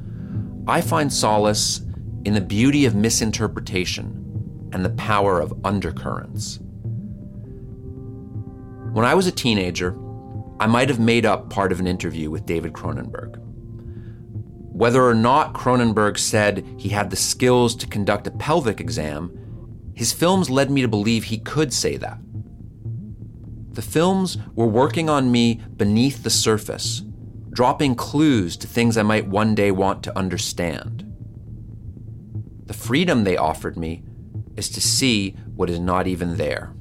I 0.67 0.81
find 0.81 1.13
solace 1.13 1.83
in 2.25 2.33
the 2.33 2.41
beauty 2.41 2.87
of 2.87 2.95
misinterpretation 2.95 4.71
and 4.73 4.83
the 4.83 4.97
power 4.97 5.41
of 5.41 5.53
undercurrents. 5.63 6.59
When 8.95 9.05
I 9.05 9.15
was 9.15 9.27
a 9.27 9.31
teenager, 9.31 9.95
I 10.59 10.67
might 10.67 10.89
have 10.89 11.01
made 11.01 11.27
up 11.27 11.51
part 11.51 11.71
of 11.71 11.81
an 11.81 11.87
interview 11.87 12.31
with 12.31 12.47
David 12.47 12.73
Cronenberg. 12.73 13.45
Whether 14.79 15.05
or 15.05 15.15
not 15.15 15.55
Cronenberg 15.55 16.17
said 16.19 16.65
he 16.77 16.91
had 16.91 17.11
the 17.11 17.17
skills 17.17 17.75
to 17.75 17.89
conduct 17.89 18.29
a 18.29 18.31
pelvic 18.31 18.81
exam, 18.81 19.37
his 19.93 20.13
films 20.13 20.51
led 20.51 20.71
me 20.71 20.83
to 20.83 20.87
believe 20.87 21.25
he 21.25 21.39
could 21.39 21.73
say 21.73 21.97
that. 21.97 22.21
The 23.73 23.83
films 23.83 24.39
were 24.55 24.69
working 24.69 25.11
on 25.11 25.33
me 25.33 25.61
beneath 25.77 26.23
the 26.23 26.31
surface, 26.31 27.03
dropping 27.51 27.97
clues 27.97 28.57
to 28.59 28.69
things 28.69 28.97
I 28.97 29.03
might 29.03 29.27
one 29.27 29.57
day 29.57 29.73
want 29.73 30.05
to 30.05 30.17
understand. 30.17 31.05
The 32.67 32.73
freedom 32.73 33.25
they 33.25 33.37
offered 33.37 33.77
me 33.77 34.05
is 34.57 34.69
to 34.69 34.81
see 34.81 35.33
what 35.57 35.71
is 35.71 35.81
not 35.81 36.07
even 36.07 36.37
there. 36.37 36.73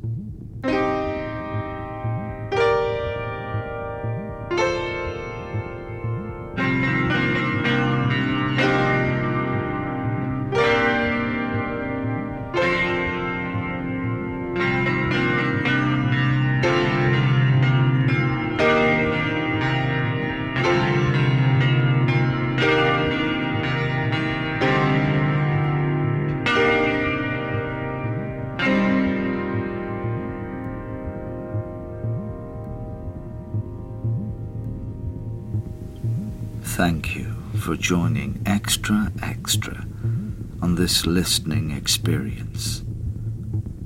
Thank 36.77 37.15
you 37.15 37.33
for 37.59 37.75
joining 37.75 38.39
Extra 38.45 39.11
Extra 39.23 39.83
on 40.61 40.75
this 40.75 41.07
listening 41.07 41.71
experience. 41.71 42.83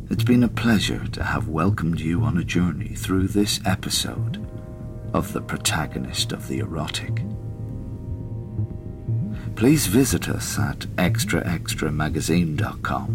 It's 0.09 0.25
been 0.25 0.43
a 0.43 0.49
pleasure 0.49 1.07
to 1.13 1.23
have 1.23 1.47
welcomed 1.47 2.01
you 2.01 2.23
on 2.23 2.37
a 2.37 2.43
journey 2.43 2.89
through 2.89 3.29
this 3.29 3.61
episode 3.65 4.45
of 5.13 5.31
The 5.31 5.39
Protagonist 5.39 6.33
of 6.33 6.49
the 6.49 6.59
Erotic. 6.59 7.23
Please 9.55 9.87
visit 9.87 10.27
us 10.27 10.59
at 10.59 10.79
extraextramagazine.com, 10.97 13.07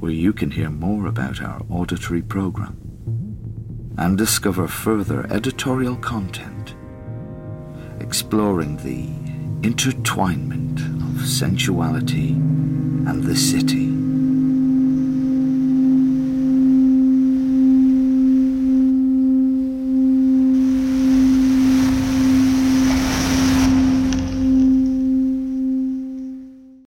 where 0.00 0.10
you 0.10 0.32
can 0.32 0.50
hear 0.50 0.68
more 0.68 1.06
about 1.06 1.40
our 1.40 1.62
auditory 1.70 2.22
program 2.22 2.76
and 3.96 4.18
discover 4.18 4.66
further 4.66 5.32
editorial 5.32 5.94
content 5.94 6.49
exploring 8.10 8.76
the 8.78 9.06
intertwinement 9.62 10.80
of 11.14 11.28
sensuality 11.28 12.30
and 12.30 13.22
the 13.22 13.36
city. 13.36 13.89